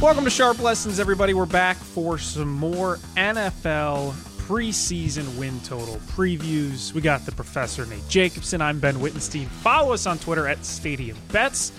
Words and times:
Welcome 0.00 0.24
to 0.24 0.30
Sharp 0.30 0.60
Lessons, 0.60 0.98
everybody. 0.98 1.34
We're 1.34 1.44
back 1.44 1.76
for 1.76 2.16
some 2.16 2.48
more 2.48 2.96
NFL 3.18 4.12
preseason 4.46 5.36
win 5.36 5.60
total 5.60 5.96
previews. 6.08 6.94
We 6.94 7.02
got 7.02 7.26
the 7.26 7.32
professor 7.32 7.84
Nate 7.84 8.08
Jacobson. 8.08 8.62
I'm 8.62 8.80
Ben 8.80 8.98
Wittenstein. 9.00 9.44
Follow 9.44 9.92
us 9.92 10.06
on 10.06 10.18
Twitter 10.18 10.48
at 10.48 10.64
Stadium 10.64 11.18
Bets. 11.30 11.72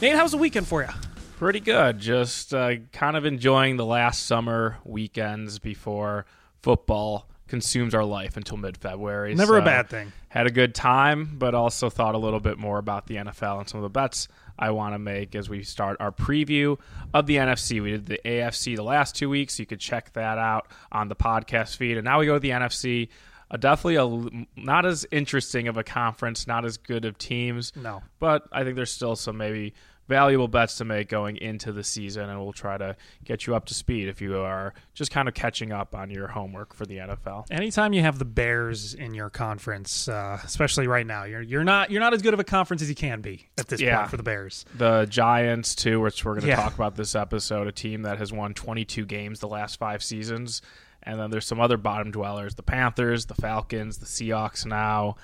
Nate, 0.00 0.14
how's 0.14 0.30
the 0.30 0.36
weekend 0.36 0.68
for 0.68 0.82
you? 0.82 0.88
Pretty 1.36 1.58
good. 1.58 1.98
Just 1.98 2.54
uh, 2.54 2.76
kind 2.92 3.16
of 3.16 3.26
enjoying 3.26 3.76
the 3.76 3.86
last 3.86 4.24
summer 4.26 4.76
weekends 4.84 5.58
before 5.58 6.26
football 6.62 7.28
consumes 7.48 7.92
our 7.92 8.04
life 8.04 8.36
until 8.36 8.56
mid 8.56 8.76
February. 8.76 9.34
Never 9.34 9.58
a 9.58 9.62
bad 9.62 9.90
thing. 9.90 10.12
Had 10.28 10.46
a 10.46 10.52
good 10.52 10.76
time, 10.76 11.34
but 11.38 11.56
also 11.56 11.90
thought 11.90 12.14
a 12.14 12.18
little 12.18 12.38
bit 12.38 12.56
more 12.56 12.78
about 12.78 13.08
the 13.08 13.16
NFL 13.16 13.58
and 13.58 13.68
some 13.68 13.78
of 13.78 13.82
the 13.82 13.90
bets 13.90 14.28
I 14.58 14.70
want 14.70 14.94
to 14.94 14.98
make 14.98 15.34
as 15.34 15.48
we 15.48 15.62
start 15.62 15.96
our 16.00 16.12
preview 16.12 16.78
of 17.12 17.26
the 17.26 17.36
NFC. 17.36 17.82
We 17.82 17.92
did 17.92 18.06
the 18.06 18.20
AFC 18.24 18.76
the 18.76 18.82
last 18.82 19.16
two 19.16 19.28
weeks. 19.28 19.58
You 19.58 19.66
could 19.66 19.80
check 19.80 20.12
that 20.14 20.38
out 20.38 20.68
on 20.90 21.08
the 21.08 21.16
podcast 21.16 21.76
feed. 21.76 21.96
And 21.96 22.04
now 22.04 22.20
we 22.20 22.26
go 22.26 22.34
to 22.34 22.40
the 22.40 22.50
NFC. 22.50 23.08
Uh, 23.50 23.56
definitely 23.56 23.96
a 23.96 24.46
not 24.56 24.86
as 24.86 25.06
interesting 25.10 25.68
of 25.68 25.76
a 25.76 25.84
conference, 25.84 26.46
not 26.46 26.64
as 26.64 26.76
good 26.78 27.04
of 27.04 27.18
teams. 27.18 27.72
No. 27.76 28.02
But 28.18 28.44
I 28.52 28.64
think 28.64 28.76
there's 28.76 28.92
still 28.92 29.16
some 29.16 29.36
maybe 29.36 29.74
valuable 30.12 30.48
bets 30.48 30.76
to 30.76 30.84
make 30.84 31.08
going 31.08 31.36
into 31.38 31.72
the 31.72 31.82
season, 31.82 32.28
and 32.28 32.38
we'll 32.40 32.52
try 32.52 32.76
to 32.76 32.94
get 33.24 33.46
you 33.46 33.54
up 33.54 33.64
to 33.66 33.74
speed 33.74 34.08
if 34.08 34.20
you 34.20 34.36
are 34.36 34.74
just 34.94 35.10
kind 35.10 35.26
of 35.26 35.34
catching 35.34 35.72
up 35.72 35.94
on 35.94 36.10
your 36.10 36.28
homework 36.28 36.74
for 36.74 36.84
the 36.84 36.98
NFL. 36.98 37.46
Anytime 37.50 37.92
you 37.94 38.02
have 38.02 38.18
the 38.18 38.24
Bears 38.26 38.92
in 38.94 39.14
your 39.14 39.30
conference, 39.30 40.08
uh, 40.08 40.38
especially 40.44 40.86
right 40.86 41.06
now, 41.06 41.24
you're 41.24 41.40
you're 41.40 41.64
not 41.64 41.90
you're 41.90 42.00
not 42.00 42.12
as 42.12 42.20
good 42.22 42.34
of 42.34 42.40
a 42.40 42.44
conference 42.44 42.82
as 42.82 42.88
you 42.90 42.94
can 42.94 43.20
be 43.22 43.48
at 43.58 43.68
this 43.68 43.80
Yeah. 43.80 43.96
point 43.98 44.10
for 44.10 44.16
the 44.18 44.22
Bears. 44.22 44.64
The 44.76 45.06
Giants, 45.08 45.74
too, 45.74 46.00
which 46.00 46.24
we're 46.24 46.32
going 46.34 46.42
to 46.42 46.48
Yeah. 46.48 46.56
talk 46.56 46.74
about 46.74 46.96
this 46.96 47.14
episode, 47.14 47.66
a 47.66 47.72
team 47.72 48.02
that 48.02 48.18
has 48.18 48.32
won 48.32 48.52
22 48.54 49.06
games 49.06 49.40
the 49.40 49.48
last 49.48 49.78
five 49.78 50.02
seasons. 50.02 50.60
And 51.04 51.18
then 51.18 51.30
there's 51.30 51.46
some 51.46 51.58
other 51.60 51.76
bottom 51.78 52.10
dwellers 52.12 52.54
the 52.54 52.62
Panthers, 52.62 53.26
the 53.26 53.34
Falcons, 53.34 53.98
the 53.98 54.06
Seahawks 54.06 54.64
now. 54.66 55.16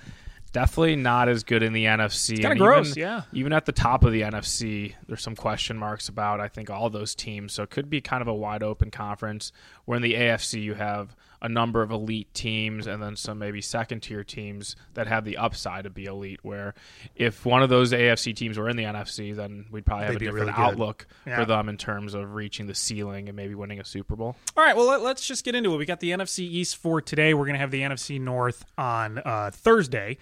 Definitely 0.52 0.96
not 0.96 1.28
as 1.28 1.44
good 1.44 1.62
in 1.62 1.72
the 1.72 1.84
NFC. 1.86 2.38
kinda 2.40 2.56
gross, 2.56 2.90
even- 2.96 3.00
yeah. 3.00 3.22
Even 3.32 3.52
at 3.52 3.66
the 3.66 3.72
top 3.72 4.04
of 4.04 4.12
the 4.12 4.22
NFC, 4.22 4.94
there's 5.06 5.22
some 5.22 5.36
question 5.36 5.76
marks 5.76 6.08
about, 6.08 6.40
I 6.40 6.48
think, 6.48 6.70
all 6.70 6.88
those 6.90 7.14
teams. 7.14 7.52
So 7.52 7.62
it 7.62 7.70
could 7.70 7.90
be 7.90 8.00
kind 8.00 8.22
of 8.22 8.28
a 8.28 8.34
wide 8.34 8.62
open 8.62 8.90
conference 8.90 9.52
where 9.84 9.96
in 9.96 10.02
the 10.02 10.14
AFC 10.14 10.60
you 10.62 10.74
have 10.74 11.14
a 11.40 11.48
number 11.48 11.82
of 11.82 11.92
elite 11.92 12.32
teams 12.34 12.88
and 12.88 13.00
then 13.00 13.14
some 13.14 13.38
maybe 13.38 13.60
second 13.60 14.00
tier 14.00 14.24
teams 14.24 14.74
that 14.94 15.06
have 15.06 15.24
the 15.24 15.36
upside 15.36 15.84
to 15.84 15.90
be 15.90 16.04
elite. 16.06 16.40
Where 16.42 16.74
if 17.14 17.46
one 17.46 17.62
of 17.62 17.68
those 17.68 17.92
AFC 17.92 18.34
teams 18.34 18.58
were 18.58 18.68
in 18.68 18.76
the 18.76 18.82
NFC, 18.84 19.36
then 19.36 19.66
we'd 19.70 19.86
probably 19.86 20.06
have 20.06 20.14
They'd 20.14 20.22
a 20.22 20.32
different 20.32 20.46
really 20.56 20.58
outlook 20.68 21.06
Yeah. 21.26 21.36
for 21.38 21.44
them 21.44 21.68
in 21.68 21.76
terms 21.76 22.14
of 22.14 22.34
reaching 22.34 22.66
the 22.66 22.74
ceiling 22.74 23.28
and 23.28 23.36
maybe 23.36 23.54
winning 23.54 23.78
a 23.78 23.84
Super 23.84 24.16
Bowl. 24.16 24.34
All 24.56 24.64
right, 24.64 24.76
well, 24.76 24.86
let, 24.86 25.00
us 25.16 25.24
just 25.24 25.44
get 25.44 25.54
into 25.54 25.72
it. 25.72 25.76
We 25.76 25.86
got 25.86 26.00
the 26.00 26.10
NFC 26.10 26.40
East 26.40 26.76
for 26.76 27.00
today. 27.00 27.34
We're 27.34 27.44
going 27.44 27.54
to 27.54 27.60
have 27.60 27.70
the 27.70 27.82
NFC 27.82 28.20
North 28.20 28.64
on 28.76 29.18
uh, 29.24 29.52
Thursday. 29.54 30.18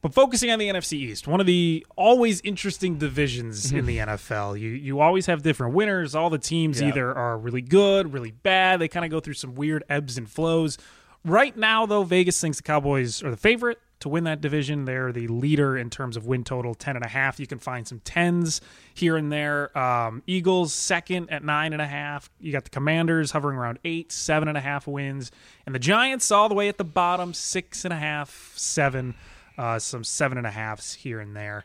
But 0.00 0.14
focusing 0.14 0.50
on 0.50 0.58
the 0.58 0.68
NFC 0.68 0.92
East, 0.94 1.26
one 1.26 1.40
of 1.40 1.46
the 1.46 1.84
always 1.96 2.40
interesting 2.42 2.98
divisions 2.98 3.72
in 3.72 3.84
the 3.86 3.98
NFL. 3.98 4.58
You 4.58 4.68
you 4.70 5.00
always 5.00 5.26
have 5.26 5.42
different 5.42 5.74
winners. 5.74 6.14
All 6.14 6.30
the 6.30 6.38
teams 6.38 6.80
Yeah. 6.80 6.88
either 6.88 7.12
are 7.14 7.36
really 7.36 7.62
good, 7.62 8.12
really 8.12 8.30
bad. 8.30 8.80
They 8.80 8.88
kind 8.88 9.04
of 9.04 9.10
go 9.10 9.20
through 9.20 9.34
some 9.34 9.54
weird 9.54 9.82
ebbs 9.88 10.16
and 10.16 10.30
flows. 10.30 10.78
Right 11.24 11.56
now, 11.56 11.84
though, 11.84 12.04
Vegas 12.04 12.40
thinks 12.40 12.58
the 12.58 12.62
Cowboys 12.62 13.22
are 13.24 13.30
the 13.30 13.36
favorite 13.36 13.78
to 14.00 14.08
win 14.08 14.22
that 14.22 14.40
division. 14.40 14.84
They're 14.84 15.10
the 15.10 15.26
leader 15.26 15.76
in 15.76 15.90
terms 15.90 16.16
of 16.16 16.24
win 16.26 16.44
total, 16.44 16.76
ten 16.76 16.94
and 16.94 17.04
a 17.04 17.08
half. 17.08 17.40
You 17.40 17.48
can 17.48 17.58
find 17.58 17.86
some 17.88 17.98
tens 18.04 18.60
here 18.94 19.16
and 19.16 19.32
there. 19.32 19.76
Um, 19.76 20.22
Eagles 20.28 20.72
second 20.72 21.28
at 21.30 21.42
nine 21.42 21.72
and 21.72 21.82
a 21.82 21.86
half. 21.88 22.30
You 22.38 22.52
got 22.52 22.62
the 22.62 22.70
Commanders 22.70 23.32
hovering 23.32 23.58
around 23.58 23.80
eight, 23.84 24.12
seven 24.12 24.46
and 24.46 24.56
a 24.56 24.60
half 24.60 24.86
wins, 24.86 25.32
and 25.66 25.74
the 25.74 25.80
Giants 25.80 26.30
all 26.30 26.48
the 26.48 26.54
way 26.54 26.68
at 26.68 26.78
the 26.78 26.84
bottom, 26.84 27.34
six 27.34 27.84
and 27.84 27.92
a 27.92 27.96
half, 27.98 28.52
seven, 28.54 29.16
uh, 29.58 29.78
some 29.78 30.04
seven 30.04 30.38
and 30.38 30.46
a 30.46 30.50
halves 30.50 30.94
here 30.94 31.20
and 31.20 31.36
there. 31.36 31.64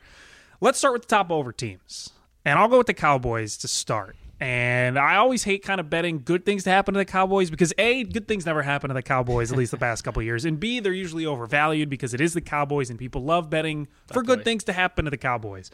Let's 0.59 0.79
start 0.79 0.93
with 0.93 1.03
the 1.03 1.07
top 1.07 1.31
over 1.31 1.51
teams, 1.51 2.09
and 2.43 2.57
I'll 2.57 2.67
go 2.67 2.79
with 2.79 2.87
the 2.87 2.93
Cowboys 2.93 3.57
to 3.57 3.67
start. 3.67 4.15
And 4.39 4.99
I 4.99 5.15
always 5.15 5.43
hate 5.43 5.63
kind 5.63 5.79
of 5.79 5.89
betting 5.89 6.23
good 6.25 6.45
things 6.45 6.65
to 6.65 6.69
happen 6.69 6.93
to 6.95 6.97
the 6.97 7.05
Cowboys 7.05 7.49
because 7.49 7.73
A, 7.77 8.03
good 8.03 8.27
things 8.27 8.45
never 8.45 8.61
happen 8.61 8.89
to 8.89 8.93
the 8.93 9.01
Cowboys, 9.01 9.53
at 9.53 9.57
least 9.57 9.71
the 9.71 9.77
past 9.77 10.03
couple 10.03 10.19
of 10.19 10.25
years. 10.25 10.43
And 10.43 10.59
B, 10.59 10.81
they're 10.81 10.91
usually 10.91 11.25
overvalued 11.25 11.89
because 11.89 12.13
it 12.13 12.19
is 12.19 12.33
the 12.33 12.41
Cowboys 12.41 12.89
and 12.89 12.99
people 12.99 13.23
love 13.23 13.49
betting 13.49 13.87
for 14.11 14.21
good 14.21 14.43
things 14.43 14.65
to 14.65 14.73
happen 14.73 15.05
to 15.05 15.11
the 15.11 15.17
Cowboys. 15.17 15.71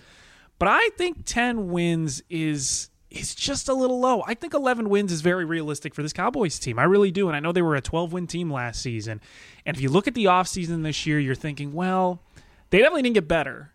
But 0.59 0.68
I 0.68 0.90
think 0.97 1.24
10 1.25 1.69
wins 1.69 2.22
is 2.29 2.90
is 3.09 3.34
just 3.34 3.70
a 3.70 3.74
little 3.74 4.00
low. 4.00 4.24
I 4.28 4.34
think 4.34 4.53
11 4.53 4.90
wins 4.90 5.12
is 5.12 5.22
very 5.22 5.46
realistic 5.46 5.96
for 5.96 6.03
this 6.03 6.14
Cowboys 6.14 6.59
team. 6.59 6.78
I 6.78 6.84
really 6.84 7.12
do. 7.12 7.28
And 7.28 7.36
I 7.36 7.40
know 7.40 7.52
they 7.52 7.62
were 7.62 7.75
a 7.75 7.81
12 7.81 8.14
win 8.14 8.28
team 8.28 8.52
last 8.52 8.81
season. 8.81 9.22
And 9.66 9.75
if 9.75 9.81
you 9.81 9.90
look 9.90 10.08
at 10.08 10.14
the 10.14 10.25
offseason 10.25 10.84
this 10.84 11.06
year, 11.06 11.20
you're 11.20 11.36
thinking, 11.36 11.74
well, 11.74 12.22
they 12.70 12.78
definitely 12.80 13.03
didn't 13.03 13.16
get 13.16 13.28
better 13.28 13.74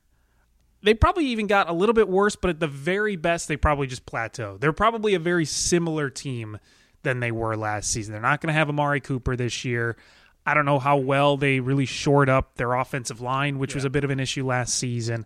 they 0.84 0.92
probably 0.92 1.24
even 1.26 1.46
got 1.46 1.68
a 1.68 1.72
little 1.72 1.94
bit 1.94 2.08
worse, 2.08 2.36
but 2.36 2.50
at 2.50 2.60
the 2.60 2.66
very 2.66 3.16
best, 3.16 3.48
they 3.48 3.56
probably 3.56 3.86
just 3.86 4.04
plateaued. 4.04 4.60
They're 4.60 4.74
probably 4.74 5.14
a 5.14 5.18
very 5.18 5.46
similar 5.46 6.10
team 6.10 6.58
than 7.02 7.20
they 7.20 7.32
were 7.32 7.56
last 7.56 7.90
season. 7.90 8.12
They're 8.12 8.20
not 8.20 8.42
going 8.42 8.52
to 8.52 8.58
have 8.58 8.68
Amari 8.68 9.00
Cooper 9.00 9.34
this 9.34 9.64
year. 9.64 9.96
I 10.44 10.52
don't 10.52 10.66
know 10.66 10.78
how 10.78 10.98
well 10.98 11.38
they 11.38 11.58
really 11.60 11.86
shored 11.86 12.28
up 12.28 12.56
their 12.56 12.74
offensive 12.74 13.22
line, 13.22 13.58
which 13.58 13.74
was 13.74 13.86
a 13.86 13.90
bit 13.90 14.04
of 14.04 14.10
an 14.10 14.20
issue 14.20 14.46
last 14.46 14.74
season. 14.74 15.24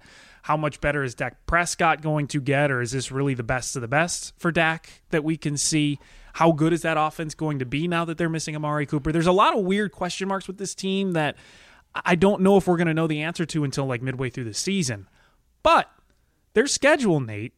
How 0.49 0.57
much 0.57 0.81
better 0.81 1.05
is 1.05 1.15
Dak 1.15 1.45
Prescott 1.45 2.01
going 2.01 2.27
to 2.29 2.41
get, 2.41 2.71
or 2.71 2.81
is 2.81 2.91
this 2.91 3.13
really 3.13 3.35
the 3.35 3.43
best 3.43 3.77
of 3.77 3.83
the 3.83 3.87
best 3.87 4.33
for 4.39 4.51
Dak 4.51 5.03
that 5.11 5.23
we 5.23 5.37
can 5.37 5.59
see? 5.59 5.99
How 6.33 6.53
good 6.53 6.73
is 6.73 6.81
that 6.81 6.97
offense 6.97 7.35
going 7.35 7.59
to 7.59 7.67
be 7.67 7.87
now 7.87 8.07
that 8.07 8.17
they're 8.17 8.31
missing 8.31 8.57
Amari 8.57 8.87
Cooper? 8.87 9.13
There's 9.13 9.27
a 9.27 9.33
lot 9.33 9.55
of 9.55 9.63
weird 9.63 9.93
question 9.93 10.27
marks 10.27 10.47
with 10.47 10.57
this 10.57 10.75
team 10.75 11.13
that 11.13 11.37
I 11.95 12.15
don't 12.15 12.41
know 12.41 12.57
if 12.57 12.67
we're 12.67 12.79
going 12.79 12.87
to 12.87 12.95
know 12.95 13.07
the 13.07 13.21
answer 13.21 13.45
to 13.45 13.63
until 13.63 13.85
like 13.85 14.01
midway 14.01 14.31
through 14.31 14.45
the 14.45 14.55
season. 14.55 15.07
But 15.63 15.91
their 16.55 16.67
schedule, 16.67 17.21
Nate, 17.21 17.53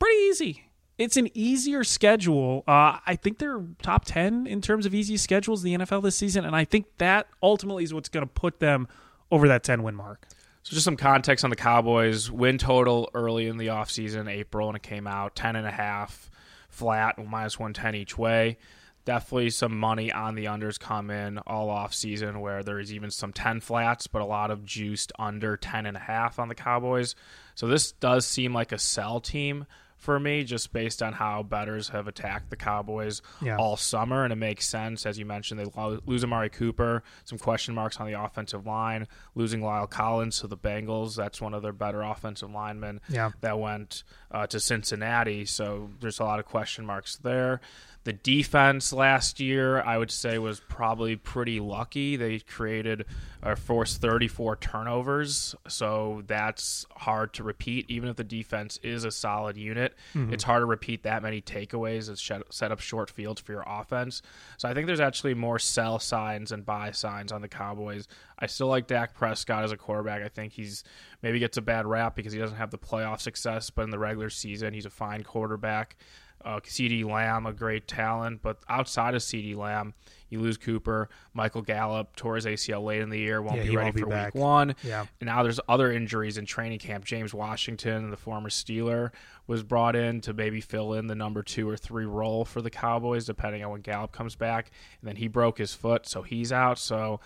pretty 0.00 0.16
easy. 0.22 0.64
It's 0.98 1.16
an 1.16 1.28
easier 1.34 1.84
schedule. 1.84 2.64
Uh, 2.66 2.98
I 3.06 3.14
think 3.14 3.38
they're 3.38 3.62
top 3.82 4.04
10 4.04 4.48
in 4.48 4.60
terms 4.60 4.84
of 4.84 4.96
easy 4.96 5.16
schedules 5.16 5.64
in 5.64 5.78
the 5.78 5.86
NFL 5.86 6.02
this 6.02 6.16
season. 6.16 6.44
And 6.44 6.56
I 6.56 6.64
think 6.64 6.86
that 6.98 7.28
ultimately 7.40 7.84
is 7.84 7.94
what's 7.94 8.08
going 8.08 8.26
to 8.26 8.32
put 8.32 8.58
them 8.58 8.88
over 9.30 9.46
that 9.46 9.62
10 9.62 9.84
win 9.84 9.94
mark. 9.94 10.26
So 10.62 10.74
just 10.74 10.84
some 10.84 10.96
context 10.96 11.44
on 11.44 11.50
the 11.50 11.56
Cowboys. 11.56 12.30
Win 12.30 12.56
total 12.56 13.10
early 13.14 13.48
in 13.48 13.56
the 13.56 13.68
offseason, 13.68 14.30
April, 14.30 14.68
and 14.68 14.76
it 14.76 14.82
came 14.82 15.06
out, 15.06 15.34
10.5 15.34 16.28
flat, 16.68 17.18
minus 17.18 17.58
110 17.58 17.94
each 17.96 18.16
way. 18.16 18.58
Definitely 19.04 19.50
some 19.50 19.76
money 19.76 20.12
on 20.12 20.36
the 20.36 20.44
unders 20.44 20.78
come 20.78 21.10
in 21.10 21.38
all 21.38 21.68
off 21.68 21.92
season 21.92 22.40
where 22.40 22.62
there 22.62 22.78
is 22.78 22.92
even 22.92 23.10
some 23.10 23.32
10 23.32 23.60
flats, 23.60 24.06
but 24.06 24.22
a 24.22 24.24
lot 24.26 24.52
of 24.52 24.64
juiced 24.64 25.10
under 25.18 25.56
10.5 25.56 26.38
on 26.38 26.46
the 26.46 26.54
Cowboys. 26.54 27.16
So 27.56 27.66
this 27.66 27.90
does 27.90 28.24
seem 28.24 28.54
like 28.54 28.70
a 28.70 28.78
sell 28.78 29.20
team 29.20 29.66
for 30.02 30.18
me, 30.18 30.42
just 30.42 30.72
based 30.72 31.00
on 31.00 31.12
how 31.12 31.44
bettors 31.44 31.90
have 31.90 32.08
attacked 32.08 32.50
the 32.50 32.56
Cowboys 32.56 33.22
Yeah. 33.40 33.56
all 33.56 33.76
summer, 33.76 34.24
and 34.24 34.32
it 34.32 34.36
makes 34.36 34.66
sense. 34.66 35.06
As 35.06 35.16
you 35.16 35.24
mentioned, 35.24 35.60
they 35.60 35.64
lo- 35.76 36.00
lose 36.06 36.24
Amari 36.24 36.50
Cooper, 36.50 37.04
some 37.24 37.38
question 37.38 37.72
marks 37.72 37.98
on 37.98 38.08
the 38.08 38.20
offensive 38.20 38.66
line, 38.66 39.06
losing 39.36 39.60
La'el 39.60 39.88
Collins 39.88 40.40
to 40.40 40.48
the 40.48 40.56
Bengals. 40.56 41.14
That's 41.14 41.40
one 41.40 41.54
of 41.54 41.62
their 41.62 41.72
better 41.72 42.02
offensive 42.02 42.50
linemen 42.50 43.00
Yeah. 43.08 43.30
that 43.42 43.60
went 43.60 44.02
uh, 44.32 44.46
to 44.48 44.58
Cincinnati. 44.58 45.44
So 45.44 45.90
there's 46.00 46.18
a 46.18 46.24
lot 46.24 46.40
of 46.40 46.46
question 46.46 46.84
marks 46.84 47.16
there. 47.16 47.60
The 48.04 48.12
defense 48.12 48.92
last 48.92 49.38
year, 49.38 49.80
I 49.80 49.96
would 49.96 50.10
say, 50.10 50.36
was 50.38 50.58
probably 50.58 51.14
pretty 51.14 51.60
lucky. 51.60 52.16
They 52.16 52.40
created 52.40 53.04
or 53.44 53.54
forced 53.54 54.00
34 54.00 54.56
turnovers, 54.56 55.54
so 55.68 56.22
that's 56.26 56.84
hard 56.96 57.32
to 57.34 57.44
repeat. 57.44 57.88
Even 57.88 58.08
if 58.08 58.16
the 58.16 58.24
defense 58.24 58.78
is 58.82 59.04
a 59.04 59.10
solid 59.12 59.56
unit, 59.56 59.94
mm-hmm. 60.14 60.32
it's 60.32 60.42
hard 60.42 60.62
to 60.62 60.66
repeat 60.66 61.04
that 61.04 61.22
many 61.22 61.40
takeaways 61.40 62.08
and 62.08 62.44
set 62.50 62.72
up 62.72 62.80
short 62.80 63.08
fields 63.08 63.40
for 63.40 63.52
your 63.52 63.64
offense. 63.66 64.20
So 64.56 64.68
I 64.68 64.74
think 64.74 64.86
there's 64.88 65.00
actually 65.00 65.34
more 65.34 65.60
sell 65.60 66.00
signs 66.00 66.50
and 66.50 66.66
buy 66.66 66.90
signs 66.90 67.30
on 67.30 67.40
the 67.40 67.48
Cowboys. 67.48 68.08
I 68.36 68.46
still 68.46 68.68
like 68.68 68.88
Dak 68.88 69.14
Prescott 69.14 69.62
as 69.62 69.70
a 69.70 69.76
quarterback. 69.76 70.22
I 70.22 70.28
think 70.28 70.52
he's 70.52 70.82
maybe 71.22 71.38
gets 71.38 71.56
a 71.56 71.62
bad 71.62 71.86
rap 71.86 72.16
because 72.16 72.32
he 72.32 72.40
doesn't 72.40 72.56
have 72.56 72.72
the 72.72 72.78
playoff 72.78 73.20
success, 73.20 73.70
but 73.70 73.82
in 73.82 73.90
the 73.90 73.98
regular 73.98 74.30
season, 74.30 74.74
he's 74.74 74.86
a 74.86 74.90
fine 74.90 75.22
quarterback. 75.22 75.96
Uh, 76.44 76.60
CeeDee 76.60 77.04
Lamb, 77.04 77.46
a 77.46 77.52
great 77.52 77.86
talent, 77.86 78.42
but 78.42 78.58
outside 78.68 79.14
of 79.14 79.22
CeeDee 79.22 79.56
Lamb, 79.56 79.94
you 80.28 80.40
lose 80.40 80.56
Cooper. 80.56 81.10
Michael 81.34 81.62
Gallup 81.62 82.16
tore 82.16 82.36
his 82.36 82.46
ACL 82.46 82.82
late 82.84 83.02
in 83.02 83.10
the 83.10 83.18
year, 83.18 83.42
won't 83.42 83.58
yeah, 83.58 83.62
be 83.64 83.76
ready 83.76 83.86
won't 83.86 83.98
for 83.98 84.06
be 84.06 84.24
week 84.24 84.34
one. 84.34 84.74
Yeah. 84.82 85.04
And 85.20 85.26
now 85.26 85.42
there's 85.42 85.60
other 85.68 85.92
injuries 85.92 86.38
in 86.38 86.46
training 86.46 86.78
camp. 86.78 87.04
James 87.04 87.34
Washington, 87.34 88.10
the 88.10 88.16
former 88.16 88.48
Steeler, 88.48 89.10
was 89.46 89.62
brought 89.62 89.94
in 89.94 90.22
to 90.22 90.32
maybe 90.32 90.60
fill 90.60 90.94
in 90.94 91.06
the 91.06 91.14
number 91.14 91.42
two 91.42 91.68
or 91.68 91.76
three 91.76 92.06
role 92.06 92.44
for 92.44 92.62
the 92.62 92.70
Cowboys, 92.70 93.26
depending 93.26 93.62
on 93.62 93.70
when 93.72 93.80
Gallup 93.82 94.12
comes 94.12 94.34
back. 94.34 94.70
And 95.00 95.08
then 95.08 95.16
he 95.16 95.28
broke 95.28 95.58
his 95.58 95.74
foot, 95.74 96.06
so 96.06 96.22
he's 96.22 96.50
out. 96.50 96.78
So 96.78 97.20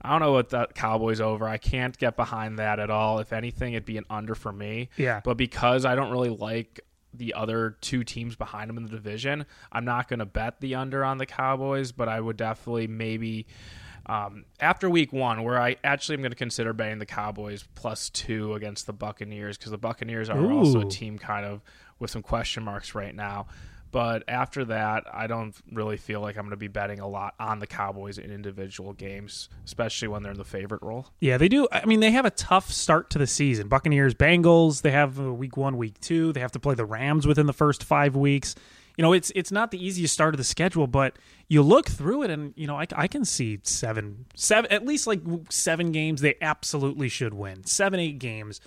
I 0.00 0.10
don't 0.10 0.20
know 0.20 0.32
what 0.32 0.50
that 0.50 0.74
Cowboys 0.74 1.20
over. 1.20 1.46
I 1.46 1.58
can't 1.58 1.96
get 1.96 2.16
behind 2.16 2.58
that 2.58 2.78
at 2.78 2.90
all. 2.90 3.18
If 3.18 3.32
anything, 3.32 3.74
it'd 3.74 3.84
be 3.84 3.98
an 3.98 4.04
under 4.08 4.34
for 4.34 4.52
me. 4.52 4.88
Yeah. 4.96 5.20
But 5.24 5.36
because 5.36 5.84
I 5.84 5.94
don't 5.94 6.10
really 6.10 6.30
like 6.30 6.80
the 7.18 7.34
other 7.34 7.76
two 7.80 8.04
teams 8.04 8.36
behind 8.36 8.68
them 8.68 8.76
in 8.76 8.84
the 8.84 8.90
division. 8.90 9.46
I'm 9.72 9.84
not 9.84 10.08
going 10.08 10.18
to 10.20 10.26
bet 10.26 10.60
the 10.60 10.74
under 10.74 11.04
on 11.04 11.18
the 11.18 11.26
Cowboys, 11.26 11.92
but 11.92 12.08
I 12.08 12.20
would 12.20 12.36
definitely 12.36 12.86
maybe 12.86 13.46
um, 14.06 14.44
after 14.60 14.88
week 14.88 15.12
one, 15.12 15.42
where 15.42 15.60
I 15.60 15.76
actually 15.82 16.14
am 16.14 16.20
going 16.20 16.30
to 16.30 16.36
consider 16.36 16.72
betting 16.72 17.00
the 17.00 17.06
Cowboys 17.06 17.64
plus 17.74 18.08
two 18.10 18.54
against 18.54 18.86
the 18.86 18.92
Buccaneers 18.92 19.58
because 19.58 19.72
the 19.72 19.78
Buccaneers 19.78 20.30
are 20.30 20.38
Ooh. 20.38 20.58
also 20.58 20.80
a 20.80 20.84
team 20.84 21.18
kind 21.18 21.44
of 21.44 21.60
with 21.98 22.10
some 22.10 22.22
question 22.22 22.62
marks 22.62 22.94
right 22.94 23.14
now. 23.14 23.46
But 23.96 24.24
after 24.28 24.66
that, 24.66 25.04
I 25.10 25.26
don't 25.26 25.56
really 25.72 25.96
feel 25.96 26.20
like 26.20 26.36
I'm 26.36 26.42
going 26.42 26.50
to 26.50 26.58
be 26.58 26.68
betting 26.68 27.00
a 27.00 27.08
lot 27.08 27.32
on 27.40 27.60
the 27.60 27.66
Cowboys 27.66 28.18
in 28.18 28.30
individual 28.30 28.92
games, 28.92 29.48
especially 29.64 30.08
when 30.08 30.22
they're 30.22 30.32
in 30.32 30.36
the 30.36 30.44
favorite 30.44 30.82
role. 30.82 31.06
Yeah, 31.18 31.38
they 31.38 31.48
do. 31.48 31.66
I 31.72 31.86
mean, 31.86 32.00
they 32.00 32.10
have 32.10 32.26
a 32.26 32.30
tough 32.30 32.70
start 32.70 33.08
to 33.08 33.18
the 33.18 33.26
season. 33.26 33.68
Buccaneers, 33.68 34.12
Bengals, 34.12 34.82
they 34.82 34.90
have 34.90 35.18
week 35.18 35.56
one, 35.56 35.78
week 35.78 35.98
two. 35.98 36.34
They 36.34 36.40
have 36.40 36.52
to 36.52 36.60
play 36.60 36.74
the 36.74 36.84
Rams 36.84 37.26
within 37.26 37.46
the 37.46 37.54
first 37.54 37.82
five 37.82 38.14
weeks. 38.14 38.54
You 38.98 39.02
know, 39.02 39.14
it's 39.14 39.32
it's 39.34 39.50
not 39.50 39.70
the 39.70 39.82
easiest 39.82 40.12
start 40.12 40.34
of 40.34 40.38
the 40.38 40.44
schedule, 40.44 40.86
but 40.86 41.18
you 41.48 41.62
look 41.62 41.88
through 41.88 42.24
it, 42.24 42.30
and 42.30 42.52
you 42.54 42.66
know, 42.66 42.78
I, 42.78 42.86
I 42.94 43.08
can 43.08 43.24
see 43.24 43.60
seven, 43.62 44.26
seven, 44.34 44.70
at 44.70 44.84
least 44.84 45.06
like 45.06 45.22
seven 45.48 45.90
games 45.90 46.20
they 46.20 46.34
absolutely 46.42 47.08
should 47.08 47.32
win. 47.32 47.64
Seven, 47.64 47.98
eight 47.98 48.18
games 48.18 48.60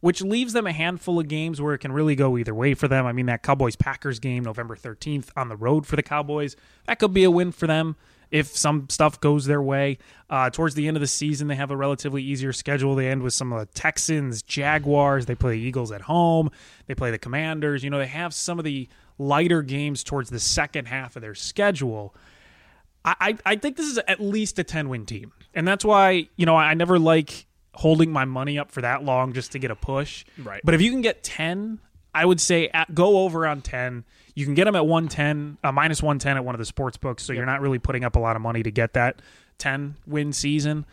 which 0.00 0.22
leaves 0.22 0.52
them 0.52 0.66
a 0.66 0.72
handful 0.72 1.18
of 1.18 1.28
games 1.28 1.60
where 1.60 1.74
it 1.74 1.78
can 1.78 1.92
really 1.92 2.14
go 2.14 2.36
either 2.36 2.54
way 2.54 2.74
for 2.74 2.88
them. 2.88 3.06
I 3.06 3.12
mean, 3.12 3.26
that 3.26 3.42
Cowboys 3.42 3.76
Packers 3.76 4.18
game, 4.18 4.44
November 4.44 4.76
13th, 4.76 5.30
on 5.36 5.48
the 5.48 5.56
road 5.56 5.86
for 5.86 5.96
the 5.96 6.02
Cowboys, 6.02 6.56
that 6.86 6.98
could 6.98 7.12
be 7.12 7.24
a 7.24 7.30
win 7.30 7.52
for 7.52 7.66
them 7.66 7.96
if 8.30 8.56
some 8.56 8.88
stuff 8.90 9.20
goes 9.20 9.46
their 9.46 9.62
way. 9.62 9.98
Uh, 10.28 10.50
towards 10.50 10.74
the 10.74 10.88
end 10.88 10.96
of 10.96 11.00
the 11.00 11.06
season, 11.06 11.48
they 11.48 11.54
have 11.54 11.70
a 11.70 11.76
relatively 11.76 12.22
easier 12.22 12.52
schedule. 12.52 12.94
They 12.94 13.08
end 13.08 13.22
with 13.22 13.34
some 13.34 13.52
of 13.52 13.60
the 13.60 13.72
Texans, 13.74 14.42
Jaguars. 14.42 15.26
They 15.26 15.34
play 15.34 15.52
the 15.52 15.60
Eagles 15.60 15.92
at 15.92 16.02
home. 16.02 16.50
They 16.86 16.94
play 16.94 17.10
the 17.10 17.18
Commanders. 17.18 17.84
You 17.84 17.90
know, 17.90 17.98
they 17.98 18.06
have 18.06 18.34
some 18.34 18.58
of 18.58 18.64
the 18.64 18.88
lighter 19.18 19.62
games 19.62 20.02
towards 20.02 20.30
the 20.30 20.40
second 20.40 20.86
half 20.86 21.16
of 21.16 21.22
their 21.22 21.34
schedule. 21.34 22.14
I, 23.04 23.38
I 23.46 23.54
think 23.54 23.76
this 23.76 23.86
is 23.86 23.98
at 24.08 24.20
least 24.20 24.58
a 24.58 24.64
10 24.64 24.88
win 24.88 25.06
team. 25.06 25.32
And 25.54 25.66
that's 25.66 25.84
why, 25.84 26.28
you 26.34 26.44
know, 26.44 26.56
I 26.56 26.74
never 26.74 26.98
like 26.98 27.46
holding 27.76 28.10
my 28.10 28.24
money 28.24 28.58
up 28.58 28.70
for 28.70 28.80
that 28.80 29.04
long 29.04 29.34
just 29.34 29.52
to 29.52 29.58
get 29.58 29.70
a 29.70 29.76
push. 29.76 30.24
Right. 30.38 30.60
But 30.64 30.74
if 30.74 30.80
you 30.80 30.90
can 30.90 31.02
get 31.02 31.22
10, 31.22 31.78
I 32.14 32.24
would 32.24 32.40
say 32.40 32.68
at, 32.68 32.94
go 32.94 33.18
over 33.18 33.46
on 33.46 33.60
10. 33.60 34.04
You 34.34 34.46
can 34.46 34.54
get 34.54 34.64
them 34.64 34.74
at 34.74 34.86
110, 34.86 35.58
uh, 35.62 35.72
minus 35.72 36.02
110 36.02 36.38
at 36.38 36.44
one 36.44 36.54
of 36.54 36.58
the 36.58 36.64
sports 36.64 36.96
books. 36.96 37.22
So 37.22 37.32
yep. 37.32 37.38
you're 37.38 37.46
not 37.46 37.60
really 37.60 37.78
putting 37.78 38.04
up 38.04 38.16
a 38.16 38.18
lot 38.18 38.34
of 38.34 38.42
money 38.42 38.62
to 38.62 38.70
get 38.70 38.94
that 38.94 39.20
10 39.58 39.96
win 40.06 40.32
season. 40.32 40.86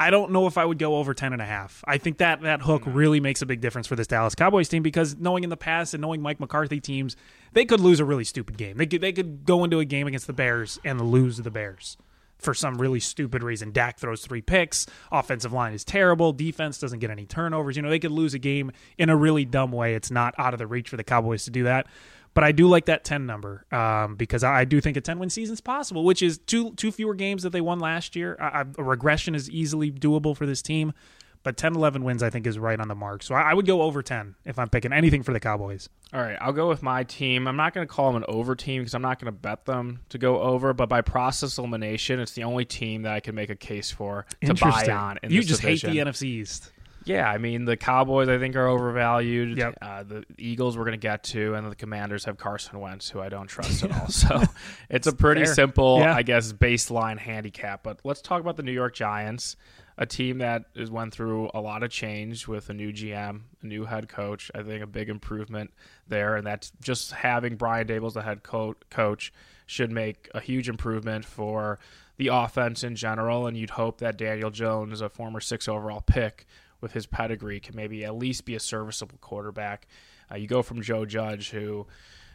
I 0.00 0.10
don't 0.10 0.32
know 0.32 0.46
if 0.46 0.56
I 0.56 0.64
would 0.64 0.78
go 0.78 0.96
over 0.96 1.12
10 1.12 1.34
and 1.34 1.42
a 1.42 1.44
half. 1.44 1.84
I 1.86 1.98
think 1.98 2.18
that 2.18 2.40
that 2.40 2.62
hook 2.62 2.82
really 2.86 3.20
makes 3.20 3.42
a 3.42 3.46
big 3.46 3.60
difference 3.60 3.86
for 3.86 3.94
this 3.94 4.06
Dallas 4.06 4.34
Cowboys 4.34 4.68
team 4.68 4.82
because 4.82 5.16
knowing 5.16 5.44
in 5.44 5.50
the 5.50 5.56
past 5.56 5.94
and 5.94 6.00
knowing 6.00 6.22
Mike 6.22 6.40
McCarthy 6.40 6.80
teams, 6.80 7.14
they 7.52 7.66
could 7.66 7.78
lose 7.78 8.00
a 8.00 8.04
really 8.04 8.24
stupid 8.24 8.56
game. 8.56 8.78
They 8.78 8.86
could, 8.86 9.02
they 9.02 9.12
could 9.12 9.44
go 9.44 9.64
into 9.64 9.78
a 9.78 9.84
game 9.84 10.06
against 10.06 10.26
the 10.26 10.32
Bears 10.32 10.80
and 10.82 11.00
lose 11.00 11.36
the 11.36 11.50
Bears 11.50 11.98
for 12.42 12.54
some 12.54 12.80
really 12.80 13.00
stupid 13.00 13.42
reason. 13.42 13.72
Dak 13.72 13.98
throws 13.98 14.22
three 14.22 14.42
picks. 14.42 14.86
Offensive 15.10 15.52
line 15.52 15.72
is 15.72 15.84
terrible. 15.84 16.32
Defense 16.32 16.78
doesn't 16.78 16.98
get 16.98 17.10
any 17.10 17.26
turnovers. 17.26 17.76
You 17.76 17.82
know, 17.82 17.90
they 17.90 17.98
could 17.98 18.10
lose 18.10 18.34
a 18.34 18.38
game 18.38 18.72
in 18.98 19.08
a 19.08 19.16
really 19.16 19.44
dumb 19.44 19.72
way. 19.72 19.94
It's 19.94 20.10
not 20.10 20.34
out 20.38 20.54
of 20.54 20.58
the 20.58 20.66
reach 20.66 20.88
for 20.88 20.96
the 20.96 21.04
Cowboys 21.04 21.44
to 21.44 21.50
do 21.50 21.64
that. 21.64 21.86
But 22.34 22.44
I 22.44 22.52
do 22.52 22.66
like 22.66 22.86
that 22.86 23.04
10 23.04 23.26
number 23.26 23.66
um, 23.72 24.16
because 24.16 24.42
I 24.42 24.64
do 24.64 24.80
think 24.80 24.96
a 24.96 25.00
10 25.02 25.18
win 25.18 25.28
season 25.28 25.52
is 25.52 25.60
possible, 25.60 26.02
which 26.04 26.22
is 26.22 26.38
two 26.38 26.72
two 26.74 26.90
fewer 26.90 27.14
games 27.14 27.42
that 27.42 27.50
they 27.50 27.60
won 27.60 27.78
last 27.78 28.16
year. 28.16 28.36
I, 28.40 28.64
a 28.78 28.82
regression 28.82 29.34
is 29.34 29.50
easily 29.50 29.90
doable 29.90 30.34
for 30.36 30.46
this 30.46 30.62
team. 30.62 30.94
But 31.44 31.56
10 31.56 31.74
11 31.74 32.04
wins, 32.04 32.22
I 32.22 32.30
think, 32.30 32.46
is 32.46 32.58
right 32.58 32.78
on 32.78 32.86
the 32.88 32.94
mark. 32.94 33.22
So 33.22 33.34
I, 33.34 33.52
would 33.52 33.66
go 33.66 33.82
over 33.82 34.02
10 34.02 34.36
if 34.44 34.58
I'm 34.58 34.68
picking 34.68 34.92
anything 34.92 35.22
for 35.24 35.32
the 35.32 35.40
Cowboys. 35.40 35.88
All 36.12 36.20
right, 36.20 36.38
I'll 36.40 36.52
go 36.52 36.68
with 36.68 36.82
my 36.82 37.02
team. 37.02 37.48
I'm 37.48 37.56
not 37.56 37.74
going 37.74 37.86
to 37.86 37.92
call 37.92 38.12
them 38.12 38.22
an 38.22 38.28
over 38.28 38.54
team 38.54 38.82
because 38.82 38.94
I'm 38.94 39.02
not 39.02 39.18
going 39.18 39.32
to 39.32 39.38
bet 39.38 39.64
them 39.64 40.00
to 40.10 40.18
go 40.18 40.40
over. 40.40 40.72
But 40.72 40.88
by 40.88 41.00
process 41.00 41.58
elimination, 41.58 42.20
it's 42.20 42.32
the 42.32 42.44
only 42.44 42.64
team 42.64 43.02
that 43.02 43.12
I 43.12 43.20
can 43.20 43.34
make 43.34 43.50
a 43.50 43.56
case 43.56 43.90
for 43.90 44.24
to 44.44 44.54
buy 44.54 44.86
on. 44.88 45.18
you 45.28 45.42
just 45.42 45.62
division. 45.62 45.90
hate 45.90 46.04
the 46.04 46.10
NFC 46.10 46.24
East. 46.24 46.70
Yeah, 47.04 47.28
I 47.28 47.38
mean 47.38 47.64
the 47.64 47.76
Cowboys 47.76 48.28
I 48.28 48.38
think 48.38 48.54
are 48.56 48.68
overvalued. 48.68 49.58
Yep. 49.58 49.78
Uh, 49.82 50.02
the 50.04 50.24
Eagles 50.38 50.76
we're 50.76 50.84
going 50.84 50.92
to 50.92 50.98
get 50.98 51.24
to, 51.24 51.54
and 51.54 51.70
the 51.70 51.74
Commanders 51.76 52.24
have 52.24 52.38
Carson 52.38 52.78
Wentz, 52.78 53.08
who 53.08 53.20
I 53.20 53.28
don't 53.28 53.48
trust 53.48 53.82
at 53.82 53.92
all. 54.00 54.08
So 54.08 54.42
it's 54.88 55.06
a 55.06 55.12
pretty 55.12 55.44
Fair. 55.44 55.54
simple, 55.54 55.98
yeah. 55.98 56.14
I 56.14 56.22
guess, 56.22 56.52
baseline 56.52 57.18
handicap. 57.18 57.82
But 57.82 58.00
let's 58.04 58.20
talk 58.20 58.40
about 58.40 58.56
the 58.56 58.62
New 58.62 58.72
York 58.72 58.94
Giants 58.94 59.56
a 59.98 60.06
team 60.06 60.38
that 60.38 60.64
has 60.76 60.90
went 60.90 61.12
through 61.12 61.50
a 61.54 61.60
lot 61.60 61.82
of 61.82 61.90
change 61.90 62.48
with 62.48 62.70
a 62.70 62.74
new 62.74 62.92
GM, 62.92 63.42
a 63.62 63.66
new 63.66 63.84
head 63.84 64.08
coach. 64.08 64.50
I 64.54 64.62
think 64.62 64.82
a 64.82 64.86
big 64.86 65.08
improvement 65.08 65.72
there, 66.08 66.36
and 66.36 66.46
that's 66.46 66.72
just 66.80 67.12
having 67.12 67.56
Brian 67.56 67.86
Daboll 67.86 68.06
as 68.06 68.14
the 68.14 68.22
head 68.22 68.42
co- 68.42 68.76
coach 68.90 69.32
should 69.66 69.90
make 69.90 70.28
a 70.34 70.40
huge 70.40 70.68
improvement 70.68 71.24
for 71.24 71.78
the 72.16 72.28
offense 72.28 72.82
in 72.82 72.96
general. 72.96 73.46
And 73.46 73.56
you'd 73.56 73.70
hope 73.70 73.98
that 73.98 74.16
Daniel 74.16 74.50
Jones, 74.50 75.00
a 75.00 75.08
former 75.08 75.40
six 75.40 75.68
overall 75.68 76.00
pick 76.00 76.46
with 76.80 76.92
his 76.92 77.06
pedigree, 77.06 77.60
can 77.60 77.76
maybe 77.76 78.04
at 78.04 78.16
least 78.16 78.44
be 78.44 78.54
a 78.54 78.60
serviceable 78.60 79.18
quarterback. 79.20 79.86
Uh, 80.30 80.36
you 80.36 80.46
go 80.46 80.62
from 80.62 80.80
Joe 80.82 81.04
Judge, 81.04 81.50
who 81.50 81.86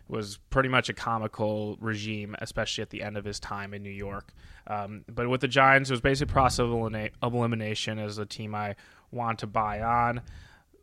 was 0.07 0.37
pretty 0.49 0.69
much 0.69 0.89
a 0.89 0.93
comical 0.93 1.77
regime, 1.79 2.35
especially 2.39 2.81
at 2.81 2.89
the 2.89 3.01
end 3.01 3.17
of 3.17 3.25
his 3.25 3.39
time 3.39 3.73
in 3.73 3.83
New 3.83 3.89
York. 3.89 4.33
Um, 4.67 5.03
but 5.07 5.29
with 5.29 5.41
the 5.41 5.47
Giants, 5.47 5.89
it 5.89 5.93
was 5.93 6.01
basically 6.01 6.31
process 6.31 6.59
of 6.59 6.71
elimination 7.33 7.99
as 7.99 8.17
a 8.17 8.25
team 8.25 8.55
I 8.55 8.75
want 9.11 9.39
to 9.39 9.47
buy 9.47 9.81
on. 9.81 10.21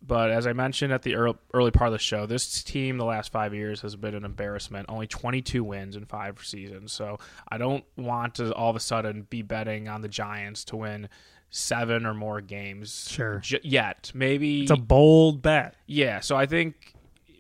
But 0.07 0.31
as 0.31 0.47
I 0.47 0.53
mentioned 0.53 0.93
at 0.93 1.03
the 1.03 1.15
early, 1.15 1.37
early 1.55 1.71
part 1.71 1.89
of 1.89 1.93
the 1.93 1.99
show, 1.99 2.27
this 2.27 2.63
team 2.63 2.99
the 2.99 3.07
last 3.07 3.33
five 3.33 3.55
years 3.55 3.81
has 3.81 3.97
been 3.97 4.15
an 4.15 4.25
embarrassment. 4.25 4.87
Only 4.91 5.07
22 5.07 5.65
wins 5.65 5.97
in 5.97 6.05
five 6.05 6.45
seasons. 6.45 6.93
So 6.93 7.19
I 7.49 7.57
don't 7.57 7.85
want 7.97 8.35
to 8.35 8.53
all 8.53 8.69
of 8.69 8.77
a 8.77 8.81
sudden 8.81 9.27
be 9.31 9.41
betting 9.41 9.89
on 9.89 10.03
the 10.03 10.09
Giants 10.09 10.65
to 10.67 10.77
win 10.77 11.09
seven 11.49 12.05
or 12.05 12.13
more 12.13 12.43
games. 12.43 13.09
Sure. 13.11 13.39
J- 13.39 13.61
yet. 13.63 14.13
Maybe. 14.15 14.63
It's 14.63 14.71
a 14.71 14.77
bold 14.77 15.41
bet. 15.41 15.75
Yeah. 15.87 16.21
So 16.21 16.37
I 16.37 16.45
think 16.45 16.95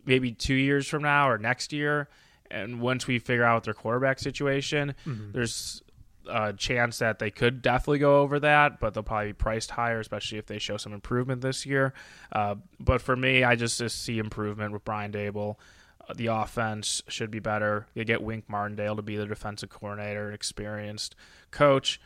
maybe 0.06 0.32
two 0.32 0.54
years 0.54 0.86
from 0.86 1.02
now 1.02 1.28
or 1.28 1.38
next 1.38 1.72
year, 1.72 2.08
and 2.50 2.80
once 2.80 3.06
we 3.06 3.18
figure 3.18 3.44
out 3.44 3.64
their 3.64 3.74
quarterback 3.74 4.18
situation, 4.18 4.94
mm-hmm. 5.06 5.32
there's 5.32 5.82
a 6.28 6.52
chance 6.52 6.98
that 6.98 7.18
they 7.18 7.30
could 7.30 7.62
definitely 7.62 7.98
go 7.98 8.20
over 8.20 8.40
that, 8.40 8.80
but 8.80 8.94
they'll 8.94 9.02
probably 9.02 9.28
be 9.28 9.32
priced 9.34 9.70
higher, 9.70 10.00
especially 10.00 10.38
if 10.38 10.46
they 10.46 10.58
show 10.58 10.76
some 10.76 10.92
improvement 10.92 11.40
this 11.40 11.66
year. 11.66 11.92
Uh, 12.32 12.54
but 12.80 13.02
for 13.02 13.16
me, 13.16 13.44
I 13.44 13.56
just, 13.56 13.78
just 13.78 14.02
see 14.02 14.18
improvement 14.18 14.72
with 14.72 14.84
Brian 14.84 15.12
Daboll. 15.12 15.56
Uh, 16.08 16.14
the 16.14 16.26
offense 16.26 17.02
should 17.08 17.30
be 17.30 17.40
better. 17.40 17.86
You 17.94 18.04
get 18.04 18.22
Wink 18.22 18.48
Martindale 18.48 18.96
to 18.96 19.02
be 19.02 19.16
the 19.16 19.26
defensive 19.26 19.68
coordinator, 19.68 20.28
an 20.28 20.34
experienced 20.34 21.14
coach. 21.50 22.00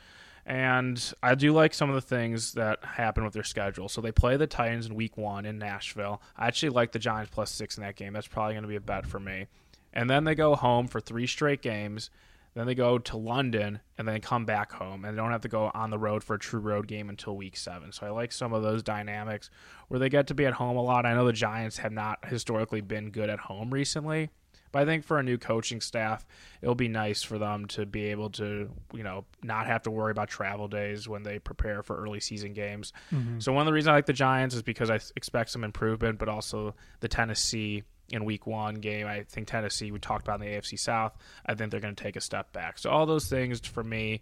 And 0.48 1.12
I 1.22 1.34
do 1.34 1.52
like 1.52 1.74
some 1.74 1.90
of 1.90 1.94
the 1.94 2.00
things 2.00 2.54
that 2.54 2.82
happen 2.82 3.22
with 3.22 3.34
their 3.34 3.44
schedule. 3.44 3.86
So 3.86 4.00
they 4.00 4.12
play 4.12 4.38
the 4.38 4.46
Titans 4.46 4.86
in 4.86 4.94
week 4.94 5.18
one 5.18 5.44
in 5.44 5.58
Nashville. 5.58 6.22
I 6.38 6.46
actually 6.46 6.70
like 6.70 6.92
the 6.92 6.98
Giants 6.98 7.30
plus 7.30 7.50
six 7.50 7.76
in 7.76 7.82
that 7.82 7.96
game. 7.96 8.14
That's 8.14 8.26
probably 8.26 8.54
going 8.54 8.62
to 8.62 8.68
be 8.68 8.76
a 8.76 8.80
bet 8.80 9.04
for 9.04 9.20
me. 9.20 9.46
And 9.92 10.08
then 10.08 10.24
they 10.24 10.34
go 10.34 10.54
home 10.56 10.88
for 10.88 11.00
three 11.00 11.26
straight 11.26 11.60
games. 11.60 12.08
Then 12.54 12.66
they 12.66 12.74
go 12.74 12.96
to 12.98 13.16
London 13.18 13.80
and 13.98 14.08
then 14.08 14.22
come 14.22 14.46
back 14.46 14.72
home. 14.72 15.04
And 15.04 15.14
they 15.14 15.20
don't 15.20 15.32
have 15.32 15.42
to 15.42 15.48
go 15.48 15.70
on 15.74 15.90
the 15.90 15.98
road 15.98 16.24
for 16.24 16.36
a 16.36 16.38
true 16.38 16.60
road 16.60 16.86
game 16.88 17.10
until 17.10 17.36
week 17.36 17.54
seven. 17.54 17.92
So 17.92 18.06
I 18.06 18.10
like 18.10 18.32
some 18.32 18.54
of 18.54 18.62
those 18.62 18.82
dynamics 18.82 19.50
where 19.88 20.00
they 20.00 20.08
get 20.08 20.28
to 20.28 20.34
be 20.34 20.46
at 20.46 20.54
home 20.54 20.78
a 20.78 20.82
lot. 20.82 21.04
I 21.04 21.12
know 21.12 21.26
the 21.26 21.32
Giants 21.34 21.76
have 21.76 21.92
not 21.92 22.24
historically 22.24 22.80
been 22.80 23.10
good 23.10 23.28
at 23.28 23.38
home 23.38 23.68
recently. 23.70 24.30
But 24.72 24.82
I 24.82 24.84
think 24.84 25.04
for 25.04 25.18
a 25.18 25.22
new 25.22 25.38
coaching 25.38 25.80
staff, 25.80 26.26
it'll 26.62 26.74
be 26.74 26.88
nice 26.88 27.22
for 27.22 27.38
them 27.38 27.66
to 27.68 27.86
be 27.86 28.06
able 28.06 28.30
to, 28.30 28.70
you 28.92 29.02
know, 29.02 29.24
not 29.42 29.66
have 29.66 29.82
to 29.82 29.90
worry 29.90 30.10
about 30.10 30.28
travel 30.28 30.68
days 30.68 31.08
when 31.08 31.22
they 31.22 31.38
prepare 31.38 31.82
for 31.82 31.96
early 31.96 32.20
season 32.20 32.52
games. 32.52 32.92
Mm-hmm. 33.12 33.40
So 33.40 33.52
one 33.52 33.62
of 33.62 33.66
the 33.66 33.72
reasons 33.72 33.88
I 33.88 33.94
like 33.94 34.06
the 34.06 34.12
Giants 34.12 34.54
is 34.54 34.62
because 34.62 34.90
I 34.90 35.00
expect 35.16 35.50
some 35.50 35.64
improvement, 35.64 36.18
but 36.18 36.28
also 36.28 36.74
the 37.00 37.08
Tennessee 37.08 37.82
in 38.10 38.24
week 38.24 38.46
one 38.46 38.76
game. 38.76 39.06
I 39.06 39.24
think 39.24 39.48
Tennessee, 39.48 39.90
we 39.90 39.98
talked 39.98 40.26
about 40.26 40.40
in 40.40 40.46
the 40.46 40.56
AFC 40.56 40.78
South, 40.78 41.16
I 41.44 41.54
think 41.54 41.70
they're 41.70 41.80
going 41.80 41.94
to 41.94 42.02
take 42.02 42.16
a 42.16 42.20
step 42.20 42.52
back. 42.52 42.78
So 42.78 42.90
all 42.90 43.06
those 43.06 43.28
things 43.28 43.60
for 43.60 43.84
me, 43.84 44.20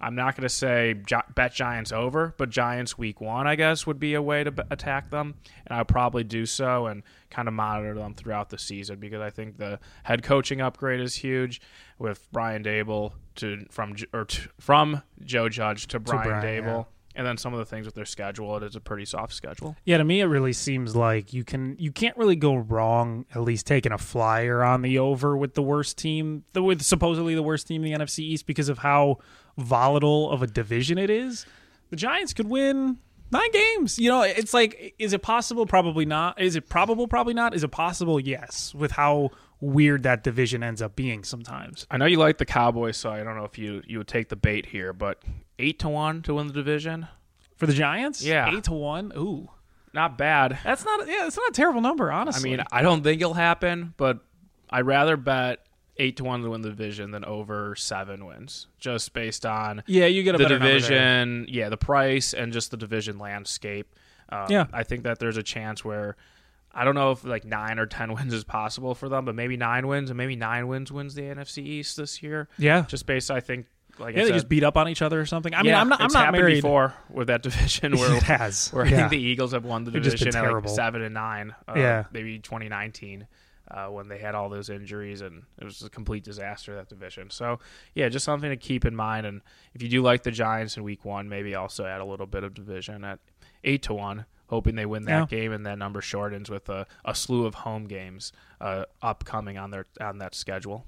I'm 0.00 0.14
not 0.14 0.36
going 0.36 0.42
to 0.42 0.48
say 0.48 0.94
bet 1.34 1.52
Giants 1.52 1.92
over, 1.92 2.34
but 2.38 2.50
Giants 2.50 2.96
week 2.96 3.20
one, 3.20 3.46
I 3.46 3.56
guess, 3.56 3.86
would 3.86 3.98
be 3.98 4.14
a 4.14 4.22
way 4.22 4.44
to 4.44 4.52
attack 4.70 5.10
them. 5.10 5.34
And 5.66 5.76
I'll 5.76 5.84
probably 5.84 6.24
do 6.24 6.46
so 6.46 6.86
and 6.86 7.02
kind 7.30 7.48
of 7.48 7.54
monitor 7.54 7.94
them 7.94 8.14
throughout 8.14 8.50
the 8.50 8.58
season 8.58 9.00
because 9.00 9.20
I 9.20 9.30
think 9.30 9.58
the 9.58 9.80
head 10.04 10.22
coaching 10.22 10.60
upgrade 10.60 11.00
is 11.00 11.16
huge 11.16 11.60
with 11.98 12.28
Brian 12.32 12.62
Daboll 12.62 13.12
to 13.36 13.66
from 13.70 13.96
or 14.12 14.24
to, 14.24 14.48
from 14.60 15.02
Joe 15.24 15.48
Judge 15.48 15.88
to 15.88 15.98
Brian, 15.98 16.22
to 16.22 16.28
Brian 16.28 16.64
Daboll. 16.64 16.84
Yeah 16.86 16.97
and 17.14 17.26
then 17.26 17.36
some 17.36 17.52
of 17.52 17.58
the 17.58 17.64
things 17.64 17.86
with 17.86 17.94
their 17.94 18.04
schedule 18.04 18.56
it 18.56 18.62
is 18.62 18.76
a 18.76 18.80
pretty 18.80 19.04
soft 19.04 19.32
schedule. 19.32 19.76
Yeah 19.84 19.98
to 19.98 20.04
me 20.04 20.20
it 20.20 20.26
really 20.26 20.52
seems 20.52 20.94
like 20.94 21.32
you 21.32 21.44
can 21.44 21.76
you 21.78 21.92
can't 21.92 22.16
really 22.16 22.36
go 22.36 22.54
wrong 22.56 23.24
at 23.34 23.42
least 23.42 23.66
taking 23.66 23.92
a 23.92 23.98
flyer 23.98 24.62
on 24.62 24.82
the 24.82 24.98
over 24.98 25.36
with 25.36 25.54
the 25.54 25.62
worst 25.62 25.98
team 25.98 26.44
the, 26.52 26.62
with 26.62 26.82
supposedly 26.82 27.34
the 27.34 27.42
worst 27.42 27.66
team 27.66 27.84
in 27.84 27.92
the 27.92 28.04
nfc 28.04 28.20
east 28.20 28.46
because 28.46 28.68
of 28.68 28.78
how 28.78 29.18
volatile 29.58 30.30
of 30.30 30.42
a 30.42 30.46
division 30.46 30.98
it 30.98 31.10
is. 31.10 31.44
The 31.90 31.96
giants 31.96 32.32
could 32.32 32.48
win 32.48 32.98
nine 33.30 33.50
games. 33.50 33.98
You 33.98 34.10
know 34.10 34.22
it's 34.22 34.54
like 34.54 34.94
is 34.98 35.12
it 35.12 35.22
possible? 35.22 35.66
Probably 35.66 36.06
not. 36.06 36.40
Is 36.40 36.56
it 36.56 36.68
probable? 36.68 37.08
Probably 37.08 37.34
not. 37.34 37.54
Is 37.54 37.64
it 37.64 37.70
possible? 37.70 38.20
Yes. 38.20 38.74
With 38.74 38.92
how 38.92 39.30
weird 39.60 40.02
that 40.04 40.22
division 40.22 40.62
ends 40.62 40.80
up 40.80 40.94
being 40.96 41.24
sometimes. 41.24 41.86
I 41.90 41.96
know 41.96 42.06
you 42.06 42.18
like 42.18 42.38
the 42.38 42.44
Cowboys, 42.46 42.96
so 42.96 43.10
I 43.10 43.22
don't 43.22 43.36
know 43.36 43.44
if 43.44 43.58
you 43.58 43.82
you 43.86 43.98
would 43.98 44.08
take 44.08 44.28
the 44.28 44.36
bait 44.36 44.66
here, 44.66 44.92
but 44.92 45.22
eight 45.58 45.78
to 45.80 45.88
one 45.88 46.22
to 46.22 46.34
win 46.34 46.46
the 46.46 46.52
division 46.52 47.08
for 47.56 47.66
the 47.66 47.72
Giants. 47.72 48.22
Yeah, 48.22 48.54
eight 48.54 48.64
to 48.64 48.72
one. 48.72 49.12
Ooh, 49.16 49.50
not 49.92 50.16
bad. 50.18 50.58
That's 50.64 50.84
not 50.84 51.06
yeah, 51.08 51.20
that's 51.22 51.36
not 51.36 51.50
a 51.50 51.52
terrible 51.52 51.80
number, 51.80 52.10
honestly. 52.12 52.52
I 52.52 52.56
mean, 52.56 52.64
I 52.70 52.82
don't 52.82 53.02
think 53.02 53.20
it'll 53.20 53.34
happen, 53.34 53.94
but 53.96 54.20
I'd 54.70 54.86
rather 54.86 55.16
bet 55.16 55.60
eight 55.96 56.16
to 56.18 56.24
one 56.24 56.42
to 56.42 56.50
win 56.50 56.60
the 56.62 56.68
division 56.68 57.10
than 57.10 57.24
over 57.24 57.74
seven 57.74 58.24
wins, 58.24 58.68
just 58.78 59.12
based 59.12 59.44
on 59.44 59.82
yeah, 59.86 60.06
you 60.06 60.22
get 60.22 60.38
the 60.38 60.46
division, 60.46 61.46
yeah, 61.48 61.68
the 61.68 61.76
price 61.76 62.32
and 62.32 62.52
just 62.52 62.70
the 62.70 62.76
division 62.76 63.18
landscape. 63.18 63.94
Um, 64.30 64.46
yeah, 64.50 64.66
I 64.72 64.84
think 64.84 65.04
that 65.04 65.18
there's 65.18 65.36
a 65.36 65.42
chance 65.42 65.84
where 65.84 66.16
I 66.72 66.84
don't 66.84 66.94
know 66.94 67.12
if 67.12 67.24
like 67.24 67.44
nine 67.44 67.78
or 67.78 67.86
ten 67.86 68.12
wins 68.14 68.32
is 68.32 68.44
possible 68.44 68.94
for 68.94 69.08
them, 69.08 69.24
but 69.24 69.34
maybe 69.34 69.56
nine 69.56 69.86
wins 69.86 70.10
and 70.10 70.16
maybe 70.16 70.36
nine 70.36 70.68
wins 70.68 70.92
wins 70.92 71.14
the 71.14 71.22
NFC 71.22 71.58
East 71.58 71.96
this 71.96 72.22
year. 72.22 72.48
Yeah, 72.58 72.84
just 72.88 73.06
based 73.06 73.30
I 73.30 73.40
think 73.40 73.66
like 73.98 74.14
yeah, 74.14 74.22
I 74.22 74.24
they 74.26 74.32
just 74.32 74.48
beat 74.48 74.64
up 74.64 74.76
on 74.76 74.88
each 74.88 75.02
other 75.02 75.20
or 75.20 75.26
something. 75.26 75.54
I 75.54 75.58
yeah, 75.58 75.62
mean, 75.62 75.74
I'm 75.74 75.88
not. 75.88 76.00
I'm 76.00 76.12
not 76.12 76.32
married 76.32 76.62
before 76.62 76.94
with 77.10 77.28
that 77.28 77.42
division 77.42 77.96
where 77.96 78.14
it 78.14 78.22
has. 78.24 78.70
Where 78.70 78.86
yeah. 78.86 78.92
I 78.92 78.96
think 78.96 79.10
the 79.10 79.20
Eagles 79.20 79.52
have 79.52 79.64
won 79.64 79.84
the 79.84 79.90
division 79.90 80.34
at 80.36 80.52
like 80.52 80.68
seven 80.68 81.02
and 81.02 81.14
nine. 81.14 81.54
Uh, 81.66 81.74
yeah, 81.76 82.04
maybe 82.12 82.38
2019 82.38 83.26
uh, 83.70 83.86
when 83.86 84.08
they 84.08 84.18
had 84.18 84.34
all 84.34 84.48
those 84.48 84.70
injuries 84.70 85.20
and 85.20 85.42
it 85.58 85.64
was 85.64 85.82
a 85.82 85.90
complete 85.90 86.24
disaster 86.24 86.74
that 86.74 86.88
division. 86.88 87.30
So 87.30 87.58
yeah, 87.94 88.08
just 88.08 88.24
something 88.24 88.50
to 88.50 88.56
keep 88.56 88.84
in 88.84 88.96
mind. 88.96 89.26
And 89.26 89.42
if 89.74 89.82
you 89.82 89.88
do 89.88 90.02
like 90.02 90.22
the 90.22 90.30
Giants 90.30 90.76
in 90.76 90.84
Week 90.84 91.04
One, 91.04 91.28
maybe 91.28 91.54
also 91.54 91.84
add 91.84 92.00
a 92.00 92.04
little 92.04 92.26
bit 92.26 92.44
of 92.44 92.54
division 92.54 93.04
at 93.04 93.18
eight 93.64 93.82
to 93.84 93.94
one 93.94 94.26
hoping 94.48 94.74
they 94.74 94.86
win 94.86 95.04
that 95.04 95.30
yeah. 95.30 95.38
game, 95.38 95.52
and 95.52 95.64
that 95.66 95.78
number 95.78 96.00
shortens 96.00 96.50
with 96.50 96.68
a, 96.68 96.86
a 97.04 97.14
slew 97.14 97.46
of 97.46 97.54
home 97.54 97.86
games 97.86 98.32
uh, 98.60 98.84
upcoming 99.00 99.56
on 99.56 99.70
their 99.70 99.86
on 100.00 100.18
that 100.18 100.34
schedule. 100.34 100.84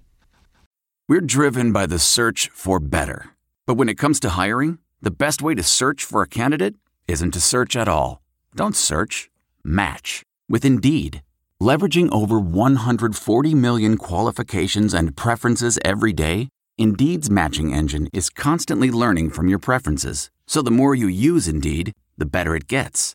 We're 1.08 1.20
driven 1.20 1.72
by 1.72 1.86
the 1.86 1.98
search 1.98 2.50
for 2.52 2.78
better, 2.78 3.30
but 3.66 3.74
when 3.74 3.88
it 3.88 3.98
comes 3.98 4.20
to 4.20 4.30
hiring, 4.30 4.78
the 5.02 5.10
best 5.10 5.42
way 5.42 5.54
to 5.54 5.62
search 5.62 6.04
for 6.04 6.22
a 6.22 6.28
candidate 6.28 6.74
isn't 7.08 7.32
to 7.32 7.40
search 7.40 7.74
at 7.74 7.88
all. 7.88 8.22
Don't 8.54 8.76
search. 8.76 9.30
Match 9.64 10.22
with 10.48 10.64
Indeed. 10.64 11.22
Leveraging 11.60 12.12
over 12.12 12.38
140 12.40 13.54
million 13.54 13.96
qualifications 13.96 14.94
and 14.94 15.16
preferences 15.16 15.78
every 15.84 16.12
day, 16.12 16.48
Indeed's 16.78 17.30
matching 17.30 17.74
engine 17.74 18.08
is 18.12 18.30
constantly 18.30 18.90
learning 18.90 19.30
from 19.30 19.48
your 19.48 19.58
preferences. 19.58 20.30
So 20.46 20.62
the 20.62 20.70
more 20.70 20.94
you 20.94 21.06
use 21.06 21.46
Indeed, 21.46 21.92
the 22.16 22.24
better 22.26 22.56
it 22.56 22.66
gets. 22.66 23.14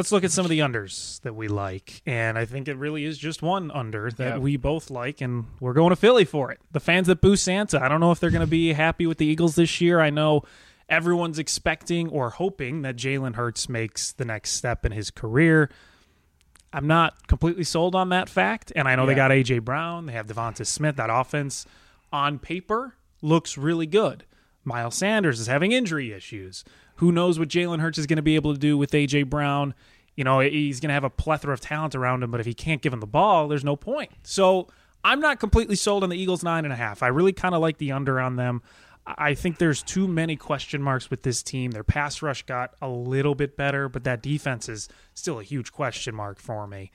Let's 0.00 0.12
look 0.12 0.24
at 0.24 0.30
some 0.30 0.46
of 0.46 0.50
the 0.50 0.60
unders 0.60 1.20
that 1.20 1.34
we 1.34 1.46
like. 1.46 2.00
And 2.06 2.38
I 2.38 2.46
think 2.46 2.68
it 2.68 2.78
really 2.78 3.04
is 3.04 3.18
just 3.18 3.42
one 3.42 3.70
under 3.70 4.10
that 4.12 4.32
yep. 4.36 4.40
we 4.40 4.56
both 4.56 4.88
like, 4.88 5.20
and 5.20 5.44
we're 5.60 5.74
going 5.74 5.90
to 5.90 5.96
Philly 5.96 6.24
for 6.24 6.50
it. 6.50 6.58
The 6.72 6.80
fans 6.80 7.06
that 7.08 7.20
boo 7.20 7.36
Santa, 7.36 7.84
I 7.84 7.86
don't 7.86 8.00
know 8.00 8.10
if 8.10 8.18
they're 8.18 8.30
going 8.30 8.40
to 8.40 8.46
be 8.46 8.72
happy 8.72 9.06
with 9.06 9.18
the 9.18 9.26
Eagles 9.26 9.56
this 9.56 9.78
year. 9.78 10.00
I 10.00 10.08
know 10.08 10.44
everyone's 10.88 11.38
expecting 11.38 12.08
or 12.08 12.30
hoping 12.30 12.80
that 12.80 12.96
Jalen 12.96 13.34
Hurts 13.34 13.68
makes 13.68 14.12
the 14.12 14.24
next 14.24 14.52
step 14.52 14.86
in 14.86 14.92
his 14.92 15.10
career. 15.10 15.68
I'm 16.72 16.86
not 16.86 17.28
completely 17.28 17.64
sold 17.64 17.94
on 17.94 18.08
that 18.08 18.30
fact. 18.30 18.72
And 18.74 18.88
I 18.88 18.96
know 18.96 19.02
yeah. 19.02 19.08
they 19.08 19.14
got 19.16 19.32
A.J. 19.32 19.58
Brown, 19.58 20.06
they 20.06 20.14
have 20.14 20.28
Devonta 20.28 20.66
Smith. 20.66 20.96
That 20.96 21.10
offense 21.10 21.66
on 22.10 22.38
paper 22.38 22.94
looks 23.20 23.58
really 23.58 23.86
good. 23.86 24.24
Miles 24.64 24.94
Sanders 24.94 25.40
is 25.40 25.46
having 25.46 25.72
injury 25.72 26.10
issues. 26.10 26.64
Who 27.00 27.12
knows 27.12 27.38
what 27.38 27.48
Jalen 27.48 27.80
Hurts 27.80 27.96
is 27.96 28.06
going 28.06 28.18
to 28.18 28.22
be 28.22 28.34
able 28.34 28.52
to 28.52 28.58
do 28.60 28.76
with 28.76 28.94
A.J. 28.94 29.22
Brown? 29.22 29.72
You 30.16 30.24
know, 30.24 30.40
he's 30.40 30.80
going 30.80 30.88
to 30.88 30.94
have 30.94 31.04
a 31.04 31.08
plethora 31.08 31.54
of 31.54 31.60
talent 31.60 31.94
around 31.94 32.22
him, 32.22 32.30
but 32.30 32.40
if 32.40 32.46
he 32.46 32.52
can't 32.52 32.82
give 32.82 32.92
him 32.92 33.00
the 33.00 33.06
ball, 33.06 33.48
there's 33.48 33.64
no 33.64 33.74
point. 33.74 34.10
So 34.22 34.68
I'm 35.02 35.18
not 35.18 35.40
completely 35.40 35.76
sold 35.76 36.02
on 36.02 36.10
the 36.10 36.16
Eagles 36.18 36.44
nine 36.44 36.64
and 36.64 36.74
a 36.74 36.76
half. 36.76 37.02
I 37.02 37.06
really 37.06 37.32
kind 37.32 37.54
of 37.54 37.62
like 37.62 37.78
the 37.78 37.92
under 37.92 38.20
on 38.20 38.36
them. 38.36 38.60
I 39.06 39.32
think 39.32 39.56
there's 39.56 39.82
too 39.82 40.06
many 40.06 40.36
question 40.36 40.82
marks 40.82 41.08
with 41.08 41.22
this 41.22 41.42
team. 41.42 41.70
Their 41.70 41.84
pass 41.84 42.20
rush 42.20 42.42
got 42.42 42.74
a 42.82 42.88
little 42.88 43.34
bit 43.34 43.56
better, 43.56 43.88
but 43.88 44.04
that 44.04 44.22
defense 44.22 44.68
is 44.68 44.88
still 45.14 45.40
a 45.40 45.42
huge 45.42 45.72
question 45.72 46.14
mark 46.14 46.38
for 46.38 46.66
me. 46.66 46.90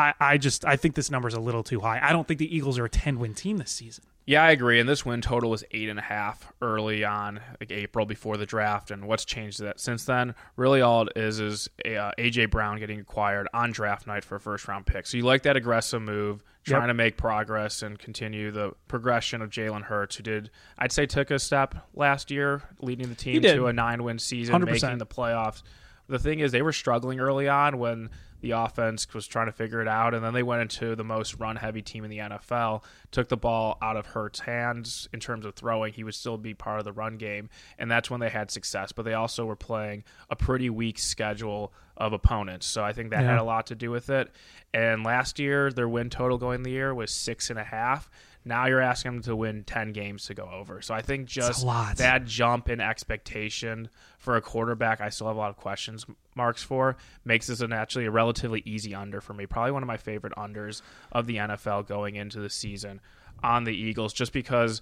I, 0.00 0.14
I 0.18 0.38
just 0.38 0.64
I 0.64 0.76
think 0.76 0.94
this 0.94 1.10
number 1.10 1.28
is 1.28 1.34
a 1.34 1.40
little 1.40 1.62
too 1.62 1.80
high. 1.80 2.00
I 2.02 2.12
don't 2.12 2.26
think 2.26 2.38
the 2.38 2.54
Eagles 2.54 2.78
are 2.78 2.86
a 2.86 2.90
10 2.90 3.18
win 3.18 3.34
team 3.34 3.58
this 3.58 3.70
season. 3.70 4.04
Yeah, 4.26 4.44
I 4.44 4.52
agree. 4.52 4.78
And 4.78 4.88
this 4.88 5.04
win 5.04 5.20
total 5.22 5.50
was 5.50 5.64
eight 5.72 5.88
and 5.88 5.98
a 5.98 6.02
half 6.02 6.52
early 6.62 7.04
on, 7.04 7.40
like 7.58 7.72
April 7.72 8.06
before 8.06 8.36
the 8.36 8.46
draft. 8.46 8.90
And 8.90 9.06
what's 9.06 9.24
changed 9.24 9.60
that 9.60 9.80
since 9.80 10.04
then? 10.04 10.34
Really, 10.56 10.80
all 10.82 11.02
it 11.02 11.12
is 11.16 11.40
is 11.40 11.68
uh, 11.84 12.12
AJ 12.16 12.50
Brown 12.50 12.78
getting 12.78 13.00
acquired 13.00 13.48
on 13.52 13.72
draft 13.72 14.06
night 14.06 14.24
for 14.24 14.36
a 14.36 14.40
first 14.40 14.68
round 14.68 14.86
pick. 14.86 15.06
So 15.06 15.16
you 15.16 15.24
like 15.24 15.42
that 15.42 15.56
aggressive 15.56 16.00
move, 16.00 16.44
trying 16.64 16.82
yep. 16.82 16.90
to 16.90 16.94
make 16.94 17.16
progress 17.16 17.82
and 17.82 17.98
continue 17.98 18.52
the 18.52 18.72
progression 18.88 19.42
of 19.42 19.50
Jalen 19.50 19.82
Hurts, 19.82 20.16
who 20.16 20.22
did 20.22 20.50
I'd 20.78 20.92
say 20.92 21.06
took 21.06 21.30
a 21.30 21.38
step 21.38 21.74
last 21.94 22.30
year, 22.30 22.62
leading 22.80 23.08
the 23.08 23.16
team 23.16 23.42
to 23.42 23.66
a 23.66 23.72
nine 23.72 24.04
win 24.04 24.18
season, 24.18 24.54
100%. 24.54 24.66
making 24.66 24.98
the 24.98 25.06
playoffs. 25.06 25.62
The 26.08 26.18
thing 26.18 26.40
is, 26.40 26.52
they 26.52 26.62
were 26.62 26.72
struggling 26.72 27.20
early 27.20 27.48
on 27.48 27.78
when 27.78 28.10
the 28.40 28.52
offense 28.52 29.06
was 29.12 29.26
trying 29.26 29.46
to 29.46 29.52
figure 29.52 29.80
it 29.80 29.88
out, 29.88 30.14
and 30.14 30.24
then 30.24 30.32
they 30.32 30.42
went 30.42 30.62
into 30.62 30.96
the 30.96 31.04
most 31.04 31.38
run 31.38 31.56
heavy 31.56 31.82
team 31.82 32.04
in 32.04 32.10
the 32.10 32.18
NFL. 32.18 32.82
Took 33.10 33.28
the 33.28 33.36
ball 33.36 33.78
out 33.82 33.96
of 33.96 34.06
Hurts' 34.06 34.40
hands 34.40 35.08
in 35.12 35.20
terms 35.20 35.44
of 35.44 35.54
throwing. 35.54 35.92
He 35.92 36.04
would 36.04 36.14
still 36.14 36.38
be 36.38 36.54
part 36.54 36.78
of 36.78 36.84
the 36.84 36.92
run 36.92 37.16
game, 37.16 37.48
and 37.78 37.90
that's 37.90 38.10
when 38.10 38.20
they 38.20 38.30
had 38.30 38.50
success. 38.50 38.92
But 38.92 39.04
they 39.04 39.14
also 39.14 39.44
were 39.44 39.56
playing 39.56 40.04
a 40.28 40.36
pretty 40.36 40.70
weak 40.70 40.98
schedule 40.98 41.72
of 41.96 42.12
opponents, 42.12 42.66
so 42.66 42.82
I 42.82 42.92
think 42.92 43.10
that 43.10 43.22
yeah. 43.22 43.30
had 43.30 43.38
a 43.38 43.44
lot 43.44 43.66
to 43.66 43.74
do 43.74 43.90
with 43.90 44.10
it. 44.10 44.30
And 44.72 45.04
last 45.04 45.38
year, 45.38 45.70
their 45.70 45.88
win 45.88 46.10
total 46.10 46.38
going 46.38 46.62
the 46.62 46.70
year 46.70 46.94
was 46.94 47.10
six 47.10 47.50
and 47.50 47.58
a 47.58 47.64
half. 47.64 48.10
Now 48.44 48.66
you're 48.66 48.80
asking 48.80 49.12
them 49.12 49.22
to 49.22 49.36
win 49.36 49.64
10 49.64 49.92
games 49.92 50.24
to 50.26 50.34
go 50.34 50.48
over. 50.50 50.80
So 50.80 50.94
I 50.94 51.02
think 51.02 51.26
just 51.26 51.66
that 51.96 52.24
jump 52.24 52.70
in 52.70 52.80
expectation 52.80 53.90
for 54.18 54.36
a 54.36 54.40
quarterback, 54.40 55.00
I 55.00 55.10
still 55.10 55.26
have 55.26 55.36
a 55.36 55.38
lot 55.38 55.50
of 55.50 55.56
questions 55.56 56.06
marks 56.34 56.62
for, 56.62 56.96
makes 57.24 57.48
this 57.48 57.60
an 57.60 57.72
actually 57.72 58.06
a 58.06 58.10
relatively 58.10 58.62
easy 58.64 58.94
under 58.94 59.20
for 59.20 59.34
me. 59.34 59.46
Probably 59.46 59.72
one 59.72 59.82
of 59.82 59.86
my 59.86 59.98
favorite 59.98 60.32
unders 60.38 60.80
of 61.12 61.26
the 61.26 61.36
NFL 61.36 61.86
going 61.86 62.16
into 62.16 62.40
the 62.40 62.50
season 62.50 63.00
on 63.42 63.64
the 63.64 63.74
Eagles, 63.74 64.12
just 64.12 64.32
because, 64.32 64.80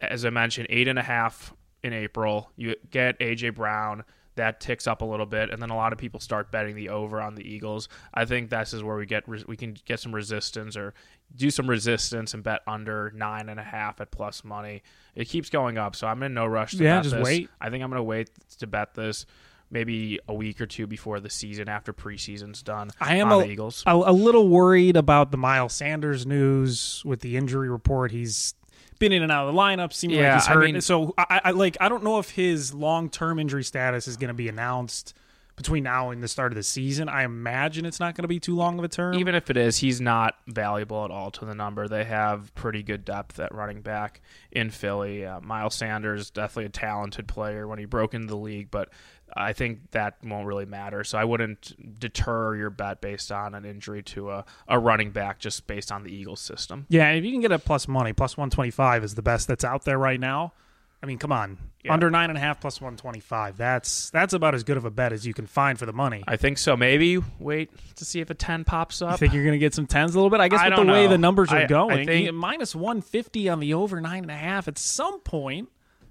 as 0.00 0.24
I 0.24 0.30
mentioned, 0.30 0.66
eight 0.70 0.88
and 0.88 0.98
a 0.98 1.02
half 1.02 1.54
in 1.82 1.92
April. 1.92 2.50
You 2.56 2.74
get 2.90 3.16
A.J. 3.20 3.50
Brown 3.50 4.04
that 4.40 4.60
ticks 4.60 4.86
up 4.86 5.02
a 5.02 5.04
little 5.04 5.26
bit, 5.26 5.50
and 5.50 5.60
then 5.62 5.70
a 5.70 5.76
lot 5.76 5.92
of 5.92 5.98
people 5.98 6.18
start 6.18 6.50
betting 6.50 6.74
the 6.74 6.88
over 6.88 7.20
on 7.20 7.34
the 7.34 7.46
Eagles. 7.48 7.88
I 8.12 8.24
think 8.24 8.50
this 8.50 8.72
is 8.74 8.82
where 8.82 8.96
we 8.96 9.06
get 9.06 9.28
we 9.28 9.56
can 9.56 9.76
get 9.84 10.00
some 10.00 10.14
resistance 10.14 10.76
or 10.76 10.94
do 11.36 11.50
some 11.50 11.68
resistance 11.70 12.34
and 12.34 12.42
bet 12.42 12.60
under 12.66 13.12
nine 13.14 13.48
and 13.48 13.60
a 13.60 13.62
half 13.62 14.00
at 14.00 14.10
plus 14.10 14.42
money. 14.42 14.82
It 15.14 15.26
keeps 15.28 15.50
going 15.50 15.78
up, 15.78 15.94
so 15.94 16.06
I'm 16.06 16.22
in 16.22 16.34
no 16.34 16.46
rush 16.46 16.72
to 16.72 16.82
Yeah, 16.82 16.96
bet 16.96 17.02
just 17.04 17.14
this. 17.16 17.24
wait. 17.24 17.50
I 17.60 17.70
think 17.70 17.84
I'm 17.84 17.90
going 17.90 17.98
to 17.98 18.02
wait 18.02 18.30
to 18.58 18.66
bet 18.66 18.94
this 18.94 19.26
maybe 19.70 20.18
a 20.26 20.34
week 20.34 20.60
or 20.60 20.66
two 20.66 20.86
before 20.88 21.20
the 21.20 21.30
season 21.30 21.68
after 21.68 21.92
preseason's 21.92 22.62
done. 22.62 22.90
I 23.00 23.16
am 23.16 23.30
on 23.30 23.42
a, 23.42 23.46
the 23.46 23.52
Eagles. 23.52 23.84
a, 23.86 23.94
a 23.94 24.12
little 24.12 24.48
worried 24.48 24.96
about 24.96 25.30
the 25.30 25.36
Miles 25.36 25.72
Sanders 25.74 26.26
news 26.26 27.02
with 27.04 27.20
the 27.20 27.36
injury 27.36 27.68
report. 27.68 28.10
He's 28.10 28.54
been 29.00 29.10
in 29.10 29.22
and 29.24 29.32
out 29.32 29.48
of 29.48 29.52
the 29.54 29.60
lineup. 29.60 29.92
Seemed 29.92 30.12
Yeah, 30.14 30.34
like 30.34 30.42
he's 30.42 30.48
I 30.48 30.52
hurt. 30.52 30.64
mean- 30.64 30.80
so 30.80 31.12
I, 31.18 31.40
I 31.46 31.50
like 31.50 31.76
I 31.80 31.88
don't 31.88 32.04
know 32.04 32.20
if 32.20 32.30
his 32.30 32.72
long 32.72 33.10
term 33.10 33.40
injury 33.40 33.64
status 33.64 34.06
is 34.06 34.16
going 34.16 34.28
to 34.28 34.34
be 34.34 34.48
announced 34.48 35.14
between 35.60 35.84
now 35.84 36.08
and 36.08 36.22
the 36.22 36.28
start 36.28 36.52
of 36.52 36.56
the 36.56 36.62
season. 36.62 37.08
I 37.08 37.24
imagine 37.24 37.84
it's 37.84 38.00
not 38.00 38.14
going 38.14 38.22
to 38.22 38.28
be 38.28 38.40
too 38.40 38.56
long 38.56 38.78
of 38.78 38.84
a 38.84 38.88
term. 38.88 39.14
Even 39.14 39.34
if 39.34 39.50
it 39.50 39.58
is, 39.58 39.76
he's 39.76 40.00
not 40.00 40.36
valuable 40.46 41.04
at 41.04 41.10
all 41.10 41.30
to 41.32 41.44
the 41.44 41.54
number. 41.54 41.86
They 41.86 42.04
have 42.04 42.54
pretty 42.54 42.82
good 42.82 43.04
depth 43.04 43.38
at 43.38 43.54
running 43.54 43.82
back 43.82 44.22
in 44.50 44.70
Philly. 44.70 45.26
Uh, 45.26 45.40
Miles 45.42 45.74
Sanders 45.74 46.30
definitely 46.30 46.64
a 46.64 46.70
talented 46.70 47.28
player 47.28 47.68
when 47.68 47.78
he 47.78 47.84
broke 47.84 48.14
into 48.14 48.28
the 48.28 48.38
league, 48.38 48.70
but 48.70 48.88
I 49.36 49.52
think 49.52 49.90
that 49.90 50.16
won't 50.24 50.46
really 50.46 50.64
matter. 50.64 51.04
So 51.04 51.18
I 51.18 51.24
wouldn't 51.24 52.00
deter 52.00 52.56
your 52.56 52.70
bet 52.70 53.00
based 53.02 53.30
on 53.30 53.54
an 53.54 53.66
injury 53.66 54.02
to 54.04 54.30
a, 54.30 54.44
a 54.66 54.78
running 54.78 55.10
back 55.10 55.38
just 55.38 55.66
based 55.66 55.92
on 55.92 56.04
the 56.04 56.10
Eagles 56.10 56.40
system. 56.40 56.86
yeah, 56.88 57.10
if 57.10 57.24
you 57.24 57.30
can 57.30 57.40
get 57.40 57.52
a 57.52 57.58
plus 57.58 57.86
money, 57.86 58.12
plus 58.12 58.36
one 58.36 58.48
twenty 58.48 58.70
five 58.70 59.04
is 59.04 59.14
the 59.14 59.22
best 59.22 59.46
that's 59.46 59.64
out 59.64 59.84
there 59.84 59.98
right 59.98 60.18
now. 60.18 60.54
I 61.02 61.06
mean, 61.06 61.16
come 61.16 61.32
on, 61.32 61.56
Yeah. 61.82 61.94
under 61.94 62.10
nine 62.10 62.28
and 62.28 62.36
a 62.36 62.40
half 62.40 62.60
plus 62.60 62.78
one 62.80 62.96
twenty 62.96 63.20
five. 63.20 63.56
That's 63.56 64.10
that's 64.10 64.34
about 64.34 64.54
as 64.54 64.64
good 64.64 64.76
of 64.76 64.84
a 64.84 64.90
bet 64.90 65.12
as 65.14 65.26
you 65.26 65.32
can 65.32 65.46
find 65.46 65.78
for 65.78 65.86
the 65.86 65.92
money. 65.94 66.22
I 66.28 66.36
think 66.36 66.58
so. 66.58 66.76
Maybe 66.76 67.18
wait 67.38 67.70
to 67.96 68.04
see 68.04 68.20
if 68.20 68.28
a 68.28 68.34
10 68.34 68.64
pops 68.64 69.00
I 69.00 69.12
up. 69.12 69.18
think 69.18 69.32
you're 69.32 69.44
going 69.44 69.54
to 69.54 69.58
get 69.58 69.72
some 69.74 69.86
tens 69.86 70.14
a 70.14 70.18
little 70.18 70.28
bit. 70.28 70.40
I 70.40 70.48
guess 70.48 70.60
I 70.60 70.68
with 70.68 70.86
the 70.86 70.92
way 70.92 71.06
the 71.06 71.16
numbers 71.16 71.50
are 71.50 71.56
I- 71.58 71.62
I 71.62 71.66
going, 71.66 72.06
think- 72.06 72.34
minus 72.34 72.74
one 72.74 73.00
fifty 73.00 73.48
on 73.48 73.60
the 73.60 73.72
over 73.74 73.98
nine 74.00 74.22
and 74.24 74.30
a 74.30 74.36
half. 74.36 74.68
At 74.68 74.76
some 74.76 75.20
point, 75.20 75.70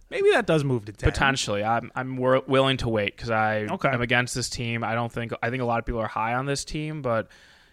maybe 0.10 0.32
that 0.32 0.48
does 0.48 0.64
move 0.64 0.86
to 0.86 0.92
ten. 0.92 1.12
Potentially, 1.12 1.64
I'm 1.64 1.92
I'm 1.96 2.18
willing 2.18 2.78
to 2.78 2.90
wait 2.90 3.16
because 3.16 3.30
I 3.30 3.66
Okay. 3.66 3.90
am 3.90 4.02
against 4.02 4.34
this 4.34 4.50
team. 4.50 4.84
I 4.84 4.96
don't 4.96 5.12
think 5.12 5.34
I 5.44 5.52
think 5.52 5.62
a 5.62 5.66
lot 5.66 5.78
of 5.78 5.86
people 5.86 6.02
are 6.02 6.08
high 6.08 6.34
on 6.34 6.48
this 6.48 6.66
team, 6.66 7.04
but 7.04 7.28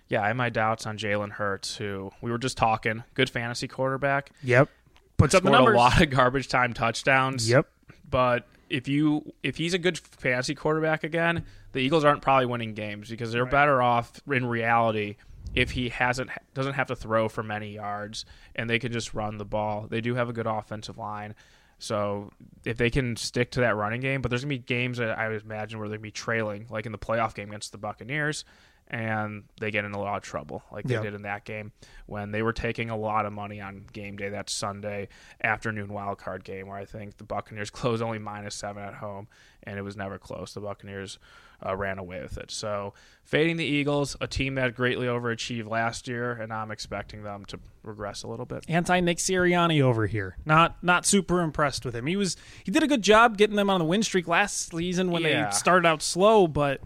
yeah, 0.09 0.23
I 0.23 0.29
have 0.29 0.37
my 0.37 0.51
doubts 0.51 0.87
on 0.87 0.99
Jalen 0.99 1.31
Hurts, 1.31 1.77
who 1.77 2.13
we 2.21 2.31
were 2.31 2.39
just 2.39 2.57
talking. 2.59 3.03
Good 3.15 3.31
fantasy 3.31 3.67
quarterback, 3.67 4.31
Yep, 4.45 4.69
puts 5.17 5.35
up 5.35 5.45
a 5.45 5.49
lot 5.49 6.01
of 6.03 6.11
garbage 6.11 6.49
time 6.49 6.73
touchdowns. 6.73 7.49
Yep. 7.49 7.69
but 8.09 8.47
if 8.69 8.89
you 8.89 9.33
if 9.43 9.57
he's 9.57 9.75
a 9.75 9.79
good 9.79 9.99
fantasy 9.99 10.55
quarterback 10.55 11.05
again, 11.05 11.45
the 11.73 11.81
Eagles 11.81 12.05
aren't 12.05 12.23
probably 12.23 12.47
winning 12.47 12.75
games 12.75 13.09
because 13.09 13.33
they're 13.33 13.47
better 13.47 13.81
off 13.81 14.21
in 14.27 14.47
reality 14.47 15.17
if 15.55 15.71
he 15.71 15.89
hasn't 15.89 16.31
doesn't 16.55 16.75
have 16.75 16.89
to 16.89 16.97
throw 16.97 17.29
for 17.29 17.43
many 17.43 17.75
yards 17.75 18.25
and 18.55 18.69
they 18.69 18.79
can 18.79 18.93
just 18.93 19.15
run 19.15 19.39
the 19.39 19.45
ball. 19.45 19.87
They 19.89 20.01
do 20.01 20.15
have 20.15 20.29
a 20.29 20.33
good 20.33 20.47
offensive 20.47 20.99
line. 20.99 21.35
So 21.79 22.31
if 22.65 22.79
they 22.79 22.91
can 22.91 23.17
stick 23.17 23.51
to 23.53 23.61
that 23.61 23.77
running 23.77 24.01
game, 24.01 24.23
but 24.23 24.31
there's 24.31 24.43
gonna 24.43 24.55
be 24.55 24.59
games 24.59 24.99
that 24.99 25.19
I 25.19 25.29
would 25.29 25.43
imagine 25.43 25.79
where 25.79 25.89
they're 25.89 25.99
gonna 25.99 26.03
be 26.03 26.11
trailing, 26.11 26.67
like 26.71 26.87
in 26.87 26.93
the 26.93 26.99
playoff 26.99 27.35
game 27.35 27.49
against 27.49 27.73
the 27.73 27.79
Buccaneers, 27.79 28.45
and 28.89 29.45
they 29.61 29.71
get 29.71 29.85
in 29.85 29.93
a 29.93 29.99
lot 29.99 30.17
of 30.17 30.23
trouble, 30.23 30.63
like 30.71 30.85
they 30.85 30.95
Yeah. 30.95 31.03
did 31.03 31.15
in 31.15 31.23
that 31.23 31.45
game 31.45 31.73
when 32.07 32.31
they 32.31 32.43
were 32.43 32.53
taking 32.53 32.89
a 32.89 32.97
lot 32.97 33.27
of 33.27 33.33
money 33.33 33.61
on 33.61 33.85
game 33.93 34.17
day 34.17 34.29
that 34.29 34.49
Sunday 34.49 35.09
afternoon 35.43 35.89
wild 35.93 36.19
card 36.19 36.45
game, 36.45 36.69
where 36.69 36.77
I 36.79 36.85
think 36.85 37.17
the 37.17 37.25
Buccaneers 37.25 37.71
closed 37.71 38.03
only 38.03 38.19
minus 38.19 38.55
seven 38.55 38.83
at 38.85 38.95
home, 38.95 39.27
and 39.65 39.79
it 39.79 39.83
was 39.83 39.97
never 39.97 40.19
close. 40.19 40.55
The 40.55 40.61
Buccaneers 40.61 41.19
uh, 41.65 41.75
ran 41.75 41.99
away 41.99 42.21
with 42.21 42.37
it. 42.39 42.51
So 42.51 42.93
fading 43.25 43.57
the 43.57 43.65
Eagles, 43.65 44.15
a 44.21 44.27
team 44.27 44.55
that 44.57 44.75
greatly 44.75 45.07
overachieved 45.07 45.69
last 45.69 46.07
year, 46.07 46.33
and 46.33 46.53
I'm 46.53 46.71
expecting 46.71 47.23
them 47.23 47.45
to 47.47 47.59
regress 47.83 48.23
a 48.23 48.29
little 48.29 48.45
bit. 48.47 48.65
Anti 48.69 49.01
Nick 49.01 49.17
Sirianni 49.19 49.81
over 49.81 50.07
here. 50.07 50.37
Not 50.45 50.83
not 50.85 51.07
super 51.07 51.41
impressed 51.41 51.85
with 51.85 51.97
him. 51.97 52.07
He 52.07 52.15
was 52.17 52.37
he 52.63 52.71
did 52.71 52.83
a 52.83 52.87
good 52.87 53.03
job 53.03 53.37
getting 53.39 53.57
them 53.57 53.71
on 53.71 53.79
the 53.81 53.87
win 53.87 54.03
streak 54.03 54.29
last 54.29 54.71
season 54.71 55.11
when 55.11 55.23
Yeah. 55.23 55.47
they 55.47 55.51
started 55.57 55.87
out 55.89 56.03
slow, 56.03 56.47
but. 56.47 56.81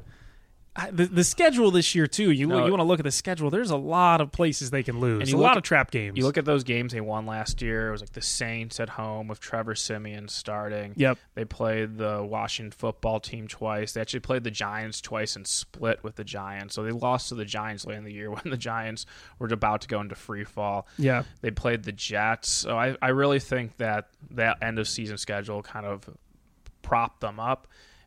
The, 0.93 1.07
the 1.07 1.25
schedule 1.25 1.71
this 1.73 1.95
year 1.97 2.07
too. 2.07 2.31
You 2.31 2.47
No. 2.47 2.65
you 2.65 2.71
want 2.71 2.81
to 2.81 2.85
look 2.85 3.01
at 3.01 3.05
the 3.05 3.11
schedule. 3.11 3.51
There's 3.51 3.73
a 3.73 3.77
lot 3.77 4.21
of 4.21 4.31
places 4.31 4.71
they 4.71 4.85
can 4.85 5.01
lose. 5.01 5.21
And 5.23 5.29
you 5.29 5.37
a 5.37 5.41
lot 5.41 5.53
at- 5.53 5.57
of 5.59 5.63
trap 5.65 5.91
games. 5.91 6.17
You 6.17 6.23
look 6.25 6.39
at 6.39 6.45
those 6.45 6.63
games 6.65 6.93
they 6.93 7.01
won 7.01 7.27
last 7.27 7.61
year. 7.61 7.89
It 7.89 7.91
was 7.91 8.01
like 8.01 8.13
the 8.13 8.23
Saints 8.23 8.79
at 8.81 8.91
home 8.91 9.27
with 9.29 9.41
Trevor 9.41 9.75
Siemian 9.75 10.29
starting. 10.29 10.95
Yep. 10.97 11.19
They 11.35 11.45
played 11.45 11.99
the 11.99 12.23
Washington 12.23 12.71
football 12.71 13.19
team 13.21 13.49
twice. 13.49 13.93
They 13.93 14.01
actually 14.01 14.21
played 14.21 14.45
the 14.45 14.51
Giants 14.53 15.01
twice 15.01 15.35
and 15.37 15.47
split 15.47 16.03
with 16.05 16.15
the 16.15 16.25
Giants. 16.25 16.77
So 16.77 16.83
they 16.85 16.93
lost 16.93 17.29
to 17.31 17.35
the 17.35 17.45
Giants 17.45 17.85
late 17.85 17.99
in 17.99 18.05
the 18.05 18.13
year 18.13 18.31
when 18.31 18.45
the 18.49 18.57
Giants 18.57 19.07
were 19.39 19.49
about 19.49 19.81
to 19.83 19.89
go 19.89 20.01
into 20.01 20.15
free 20.15 20.45
fall. 20.45 20.87
Yeah. 20.97 21.25
They 21.43 21.51
played 21.51 21.83
the 21.83 21.93
Jets. 21.93 22.49
So 22.49 22.79
I, 22.79 22.97
I 23.03 23.09
really 23.09 23.41
think 23.41 23.77
that 23.79 24.09
that 24.31 24.59
end 24.63 24.79
of 24.79 24.89
season 24.89 25.19
schedule 25.19 25.63
kind 25.63 25.85
of 25.85 26.09
propped 26.83 27.21
them 27.21 27.41
up. 27.41 27.67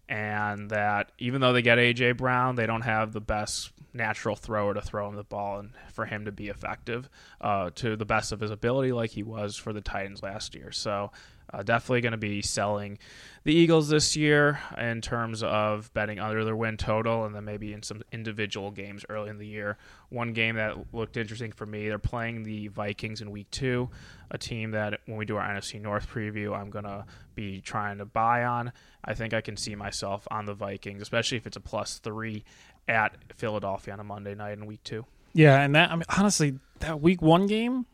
And 0.10 0.70
that 0.70 1.12
even 1.18 1.42
though 1.42 1.54
they 1.54 1.62
get 1.62 1.78
AJ 1.78 2.18
Brown, 2.18 2.56
they 2.56 2.66
don't 2.66 2.82
have 2.82 3.14
the 3.14 3.22
best 3.22 3.72
natural 3.94 4.36
thrower 4.36 4.74
to 4.74 4.82
throw 4.82 5.08
him 5.08 5.16
the 5.16 5.24
ball 5.24 5.60
and 5.60 5.72
for 5.94 6.06
him 6.06 6.26
to 6.26 6.32
be 6.32 6.50
effective 6.50 7.10
uh, 7.42 7.70
to 7.76 7.96
the 7.96 8.06
best 8.06 8.32
of 8.32 8.40
his 8.40 8.52
ability, 8.52 8.92
like 8.92 9.12
he 9.12 9.24
was 9.24 9.56
for 9.56 9.72
the 9.72 9.82
Titans 9.82 10.22
last 10.22 10.56
year. 10.56 10.72
So 10.72 11.12
uh, 11.54 11.64
definitely 11.64 12.02
going 12.02 12.12
to 12.12 12.18
be 12.18 12.42
selling 12.42 12.98
the 13.44 13.54
Eagles 13.54 13.90
this 13.90 14.16
year 14.16 14.60
in 14.78 15.02
terms 15.02 15.44
of 15.44 15.94
betting 15.94 16.18
under 16.20 16.44
their 16.46 16.56
win 16.56 16.78
total, 16.78 17.26
and 17.26 17.36
then 17.36 17.44
maybe 17.46 17.74
in 17.74 17.84
some 17.84 18.02
individual 18.12 18.72
games 18.72 19.06
early 19.10 19.30
in 19.30 19.38
the 19.38 19.46
year. 19.46 19.78
One 20.10 20.32
game 20.34 20.56
that 20.56 20.94
looked 20.94 21.18
interesting 21.18 21.52
for 21.52 21.66
me, 21.66 21.88
they're 21.90 22.00
playing 22.00 22.44
the 22.44 22.70
Vikings 22.70 23.22
in 23.22 23.32
Week 23.32 23.52
Two, 23.52 23.90
a 24.32 24.38
team 24.38 24.72
that 24.72 25.02
when 25.06 25.18
we 25.18 25.26
do 25.26 25.36
our 25.38 25.48
NFC 25.48 25.80
North 25.82 26.10
preview, 26.10 26.58
I'm 26.58 26.70
gonna 26.70 27.06
be 27.36 27.60
trying 27.62 27.98
to 27.98 28.06
buy 28.06 28.46
on. 28.46 28.72
I 29.04 29.14
think 29.14 29.34
I 29.34 29.42
can 29.42 29.58
see 29.58 29.76
myself 29.76 30.26
on 30.32 30.46
the 30.46 30.54
Vikings, 30.54 31.02
especially 31.02 31.38
if 31.38 31.46
it's 31.46 31.58
a 31.58 31.62
plus 31.62 32.00
three 32.00 32.44
at 32.88 33.16
Philadelphia 33.36 33.94
on 33.94 34.00
a 34.00 34.04
Monday 34.06 34.36
night 34.36 34.54
in 34.58 34.66
Week 34.66 34.84
Two. 34.84 35.06
Yeah, 35.34 35.60
and 35.62 35.76
that 35.76 35.92
I 35.92 35.96
mean 35.96 36.06
honestly, 36.18 36.60
that 36.80 37.02
week 37.02 37.22
one 37.22 37.48
game 37.48 37.86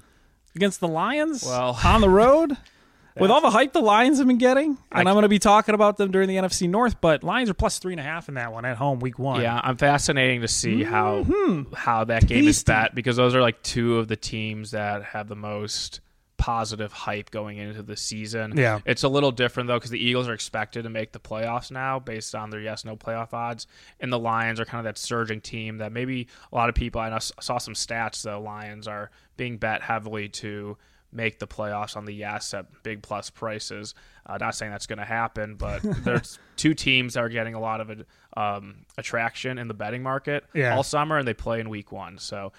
against 0.55 0.79
the 0.79 0.87
Lions, 0.87 1.43
Well- 1.43 1.79
on 1.83 2.01
the 2.01 2.09
road, 2.09 2.55
with 3.19 3.31
all 3.31 3.41
the 3.41 3.49
hype 3.49 3.73
the 3.73 3.81
Lions 3.81 4.17
have 4.17 4.27
been 4.27 4.37
getting, 4.37 4.77
and 4.91 5.07
I- 5.07 5.11
I'm 5.11 5.15
going 5.15 5.23
to 5.23 5.29
be 5.29 5.39
talking 5.39 5.75
about 5.75 5.97
them 5.97 6.11
during 6.11 6.27
the 6.27 6.35
NFC 6.35 6.69
North. 6.69 7.01
But 7.01 7.23
Lions 7.23 7.49
are 7.49 7.53
plus 7.53 7.79
three 7.79 7.93
and 7.93 7.99
a 7.99 8.03
half 8.03 8.29
in 8.29 8.35
that 8.35 8.51
one 8.51 8.65
at 8.65 8.77
home, 8.77 8.99
week 8.99 9.19
one. 9.19 9.41
Yeah, 9.41 9.59
I'm 9.63 9.77
fascinating 9.77 10.41
to 10.41 10.47
see 10.47 10.83
how 10.83 11.23
mm-hmm. 11.23 11.73
how 11.73 12.03
that 12.05 12.27
game 12.27 12.47
is 12.47 12.57
Tasty. 12.57 12.71
bet 12.71 12.95
because 12.95 13.17
those 13.17 13.35
are 13.35 13.41
like 13.41 13.61
two 13.63 13.97
of 13.97 14.07
the 14.07 14.15
teams 14.15 14.71
that 14.71 15.03
have 15.03 15.27
the 15.27 15.35
most 15.35 16.01
positive 16.39 16.91
hype 16.91 17.29
going 17.29 17.57
into 17.57 17.83
the 17.83 17.97
season. 17.97 18.53
Yeah. 18.55 18.79
It's 18.85 19.03
a 19.03 19.09
little 19.09 19.31
different 19.31 19.67
though 19.67 19.75
because 19.75 19.91
the 19.91 20.03
Eagles 20.03 20.27
are 20.27 20.33
expected 20.33 20.83
to 20.83 20.89
make 20.89 21.11
the 21.11 21.19
playoffs 21.19 21.69
now 21.69 21.99
based 21.99 22.33
on 22.33 22.49
their 22.49 22.61
yes 22.61 22.83
no 22.83 22.95
playoff 22.95 23.33
odds, 23.33 23.67
and 23.99 24.11
the 24.11 24.17
Lions 24.17 24.59
are 24.59 24.65
kind 24.65 24.79
of 24.79 24.85
that 24.85 24.97
surging 24.97 25.41
team 25.41 25.77
that 25.77 25.91
maybe 25.91 26.27
a 26.51 26.55
lot 26.55 26.69
of 26.69 26.75
people 26.75 27.01
I 27.01 27.15
saw 27.19 27.59
some 27.59 27.75
stats 27.75 28.23
the 28.23 28.39
Lions 28.39 28.87
are 28.87 29.11
being 29.37 29.57
bet 29.57 29.83
heavily 29.83 30.29
to 30.29 30.77
make 31.11 31.39
the 31.39 31.47
playoffs 31.47 31.97
on 31.97 32.05
the 32.05 32.13
yes 32.13 32.53
at 32.53 32.65
big 32.83 33.01
plus 33.01 33.29
prices. 33.29 33.95
Uh, 34.25 34.37
not 34.37 34.55
saying 34.55 34.71
that's 34.71 34.85
going 34.87 34.99
to 34.99 35.05
happen, 35.05 35.55
but 35.55 35.81
there's 36.03 36.37
two 36.55 36.73
teams 36.73 37.15
that 37.15 37.21
are 37.23 37.29
getting 37.29 37.55
a 37.55 37.59
lot 37.59 37.81
of 37.81 38.03
um, 38.37 38.85
attraction 38.97 39.57
in 39.57 39.67
the 39.67 39.73
betting 39.73 40.03
market 40.03 40.45
Yeah. 40.53 40.75
all 40.75 40.83
summer, 40.83 41.17
and 41.17 41.27
they 41.27 41.33
play 41.33 41.59
in 41.59 41.69
week 41.69 41.91
one. 41.91 42.17
So 42.19 42.51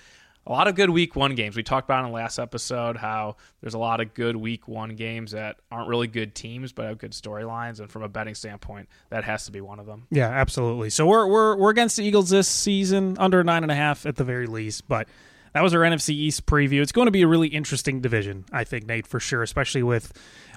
a 0.46 0.50
lot 0.50 0.66
of 0.68 0.74
good 0.74 0.90
week 0.90 1.14
one 1.14 1.34
games. 1.34 1.54
We 1.54 1.62
talked 1.62 1.86
about 1.86 2.02
in 2.04 2.10
the 2.10 2.14
last 2.14 2.38
episode 2.38 2.96
how 2.96 3.36
there's 3.60 3.74
a 3.74 3.78
lot 3.78 4.00
of 4.00 4.14
good 4.14 4.34
week 4.34 4.66
one 4.66 4.96
games 4.96 5.32
that 5.32 5.58
aren't 5.70 5.88
really 5.88 6.06
good 6.08 6.34
teams, 6.34 6.72
but 6.72 6.86
have 6.86 6.98
good 6.98 7.12
storylines. 7.12 7.78
And 7.78 7.90
from 7.90 8.02
a 8.02 8.08
betting 8.08 8.34
standpoint, 8.34 8.88
that 9.10 9.22
has 9.24 9.44
to 9.44 9.52
be 9.52 9.60
one 9.60 9.78
of 9.78 9.86
them. 9.86 10.06
Yeah, 10.10 10.28
absolutely. 10.28 10.90
So 10.90 11.06
we're 11.06 11.26
we're 11.26 11.56
we're 11.56 11.70
against 11.70 11.98
the 11.98 12.04
Eagles 12.04 12.30
this 12.30 12.48
season, 12.48 13.16
under 13.18 13.44
nine 13.44 13.62
and 13.62 13.70
a 13.70 13.74
half 13.76 14.06
at 14.06 14.16
the 14.16 14.24
very 14.24 14.46
least. 14.46 14.88
But 14.88 15.08
that 15.52 15.62
was 15.62 15.74
our 15.74 15.80
NFC 15.80 16.10
East 16.10 16.46
preview. 16.46 16.80
It's 16.82 16.92
going 16.92 17.06
to 17.06 17.10
be 17.10 17.22
a 17.22 17.26
really 17.26 17.48
interesting 17.48 18.00
division, 18.00 18.44
I 18.52 18.64
think, 18.64 18.86
Nate, 18.86 19.06
for 19.06 19.20
sure, 19.20 19.42
especially 19.42 19.82
with 19.82 20.12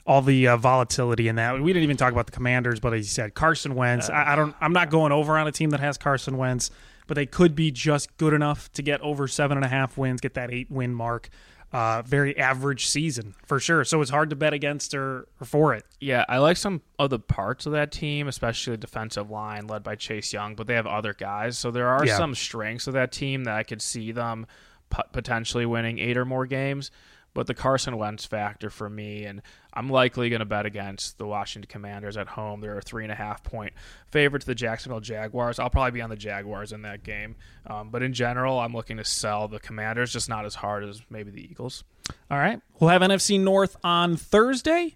all 0.05 0.21
the 0.21 0.47
uh, 0.47 0.57
volatility 0.57 1.27
in 1.27 1.35
that. 1.37 1.59
We 1.61 1.71
didn't 1.73 1.83
even 1.83 1.97
talk 1.97 2.11
about 2.11 2.25
the 2.25 2.31
Commanders, 2.33 2.79
but 2.79 2.93
as 2.93 2.99
you 2.99 3.09
said, 3.09 3.33
Carson 3.33 3.75
Wentz. 3.75 4.09
I, 4.09 4.33
I 4.33 4.35
don't. 4.35 4.55
I'm 4.61 4.73
not 4.73 4.89
going 4.89 5.11
over 5.11 5.37
on 5.37 5.47
a 5.47 5.51
team 5.51 5.69
that 5.71 5.79
has 5.79 5.97
Carson 5.97 6.37
Wentz, 6.37 6.71
but 7.07 7.15
they 7.15 7.25
could 7.25 7.55
be 7.55 7.71
just 7.71 8.15
good 8.17 8.33
enough 8.33 8.71
to 8.73 8.81
get 8.81 8.99
over 9.01 9.27
seven 9.27 9.57
and 9.57 9.65
a 9.65 9.69
half 9.69 9.97
wins, 9.97 10.21
get 10.21 10.33
that 10.35 10.51
eight 10.51 10.69
win 10.69 10.93
mark. 10.93 11.29
Uh, 11.71 12.03
very 12.03 12.37
average 12.37 12.85
season 12.85 13.33
for 13.47 13.59
sure. 13.59 13.83
So 13.83 13.99
it's 14.01 14.11
hard 14.11 14.29
to 14.29 14.35
bet 14.35 14.53
against 14.53 14.93
or, 14.93 15.27
or 15.41 15.45
for 15.45 15.73
it. 15.73 15.83
Yeah, 15.99 16.23
I 16.29 16.37
like 16.37 16.55
some 16.55 16.83
of 16.99 17.09
the 17.09 17.17
parts 17.17 17.65
of 17.65 17.71
that 17.71 17.91
team, 17.91 18.27
especially 18.27 18.73
the 18.73 18.77
defensive 18.77 19.31
line 19.31 19.65
led 19.65 19.81
by 19.81 19.95
Chase 19.95 20.31
Young, 20.31 20.53
but 20.53 20.67
they 20.67 20.75
have 20.75 20.85
other 20.85 21.15
guys. 21.15 21.57
So 21.57 21.71
there 21.71 21.87
are 21.87 22.05
Yeah. 22.05 22.15
some 22.15 22.35
strengths 22.35 22.85
of 22.85 22.93
that 22.93 23.11
team 23.11 23.45
that 23.45 23.55
I 23.55 23.63
could 23.63 23.81
see 23.81 24.11
them 24.11 24.45
potentially 25.11 25.65
winning 25.65 25.99
eight 25.99 26.17
or 26.17 26.25
more 26.25 26.45
games. 26.45 26.91
but 27.33 27.47
the 27.47 27.53
Carson 27.53 27.97
Wentz 27.97 28.25
factor 28.25 28.69
for 28.69 28.87
me, 28.89 29.25
and 29.25 29.41
I'm 29.73 29.89
likely 29.89 30.29
going 30.29 30.41
to 30.41 30.45
bet 30.45 30.67
against 30.67 31.17
the 31.17 31.25
Washington 31.25 31.67
Commanders 31.67 32.15
at 32.15 32.27
home. 32.27 32.61
They're 32.61 32.77
a 32.77 32.81
three 32.81 33.03
and 33.03 33.11
a 33.11 33.15
half 33.15 33.43
point 33.43 33.73
favorite 34.11 34.41
to 34.41 34.45
the 34.45 34.53
Jacksonville 34.55 34.99
Jaguars. 34.99 35.57
I'll 35.57 35.69
probably 35.71 35.91
be 35.91 36.01
on 36.01 36.11
the 36.11 36.15
Jaguars 36.15 36.71
in 36.71 36.83
that 36.83 37.03
game, 37.03 37.35
um, 37.65 37.89
but 37.89 38.03
in 38.03 38.13
general, 38.13 38.59
I'm 38.59 38.73
looking 38.73 38.97
to 38.97 39.03
sell 39.03 39.47
the 39.47 39.59
Commanders, 39.59 40.13
just 40.13 40.29
not 40.29 40.45
as 40.45 40.53
hard 40.55 40.83
as 40.83 41.01
maybe 41.09 41.31
the 41.31 41.43
Eagles. 41.43 41.83
All 42.29 42.37
right, 42.37 42.61
we'll 42.79 42.91
have 42.91 43.01
NFC 43.01 43.39
North 43.39 43.77
on 43.83 44.15
Thursday. 44.15 44.95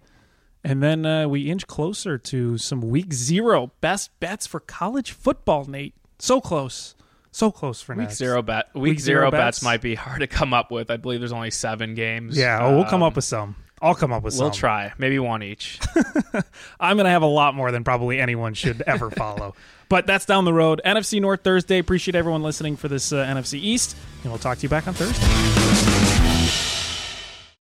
And 0.64 0.82
then 0.82 1.06
uh, 1.06 1.28
we 1.28 1.50
inch 1.50 1.66
closer 1.66 2.18
to 2.18 2.58
some 2.58 2.80
week 2.82 3.12
zero 3.12 3.72
best 3.80 4.10
bets 4.20 4.46
for 4.46 4.60
college 4.60 5.12
football, 5.12 5.64
Nate. 5.64 5.94
So 6.18 6.40
close. 6.40 6.94
So 7.30 7.50
close 7.50 7.80
for 7.82 7.94
week 7.94 8.04
next. 8.08 8.16
zero 8.16 8.42
bet. 8.42 8.74
Week, 8.74 8.82
Week 8.82 9.00
zero, 9.00 9.20
zero 9.22 9.30
bets. 9.30 9.58
bets? 9.58 9.62
might 9.62 9.80
be 9.82 9.94
hard 9.94 10.20
to 10.20 10.26
come 10.26 10.52
up 10.54 10.70
with. 10.70 10.90
I 10.90 10.96
believe 10.96 11.20
there's 11.20 11.32
only 11.32 11.50
seven 11.50 11.94
games. 11.94 12.36
Yeah, 12.36 12.58
oh, 12.62 12.74
we'll 12.76 12.84
come 12.84 13.02
Um, 13.02 13.08
up 13.08 13.16
with 13.16 13.24
some. 13.24 13.56
I'll 13.80 13.94
come 13.94 14.12
up 14.12 14.24
with 14.24 14.34
some. 14.34 14.44
We'll 14.46 14.50
try, 14.50 14.92
maybe 14.98 15.18
one 15.20 15.42
each. 15.44 15.78
I'm 16.80 16.96
going 16.96 17.04
to 17.04 17.10
have 17.10 17.22
a 17.22 17.26
lot 17.26 17.54
more 17.54 17.70
than 17.70 17.84
probably 17.84 18.18
anyone 18.20 18.54
should 18.54 18.82
ever 18.82 19.08
follow. 19.12 19.54
But 19.88 20.04
that's 20.06 20.26
down 20.26 20.44
the 20.44 20.52
road. 20.52 20.80
NFC 20.84 21.20
North 21.20 21.44
Thursday. 21.44 21.78
Appreciate 21.78 22.16
everyone 22.16 22.42
listening 22.42 22.76
for 22.76 22.88
this 22.88 23.12
uh, 23.12 23.24
NFC 23.24 23.54
East. 23.54 23.96
And 24.24 24.32
we'll 24.32 24.40
talk 24.40 24.58
to 24.58 24.62
you 24.64 24.68
back 24.68 24.88
on 24.88 24.94
Thursday. 24.94 26.07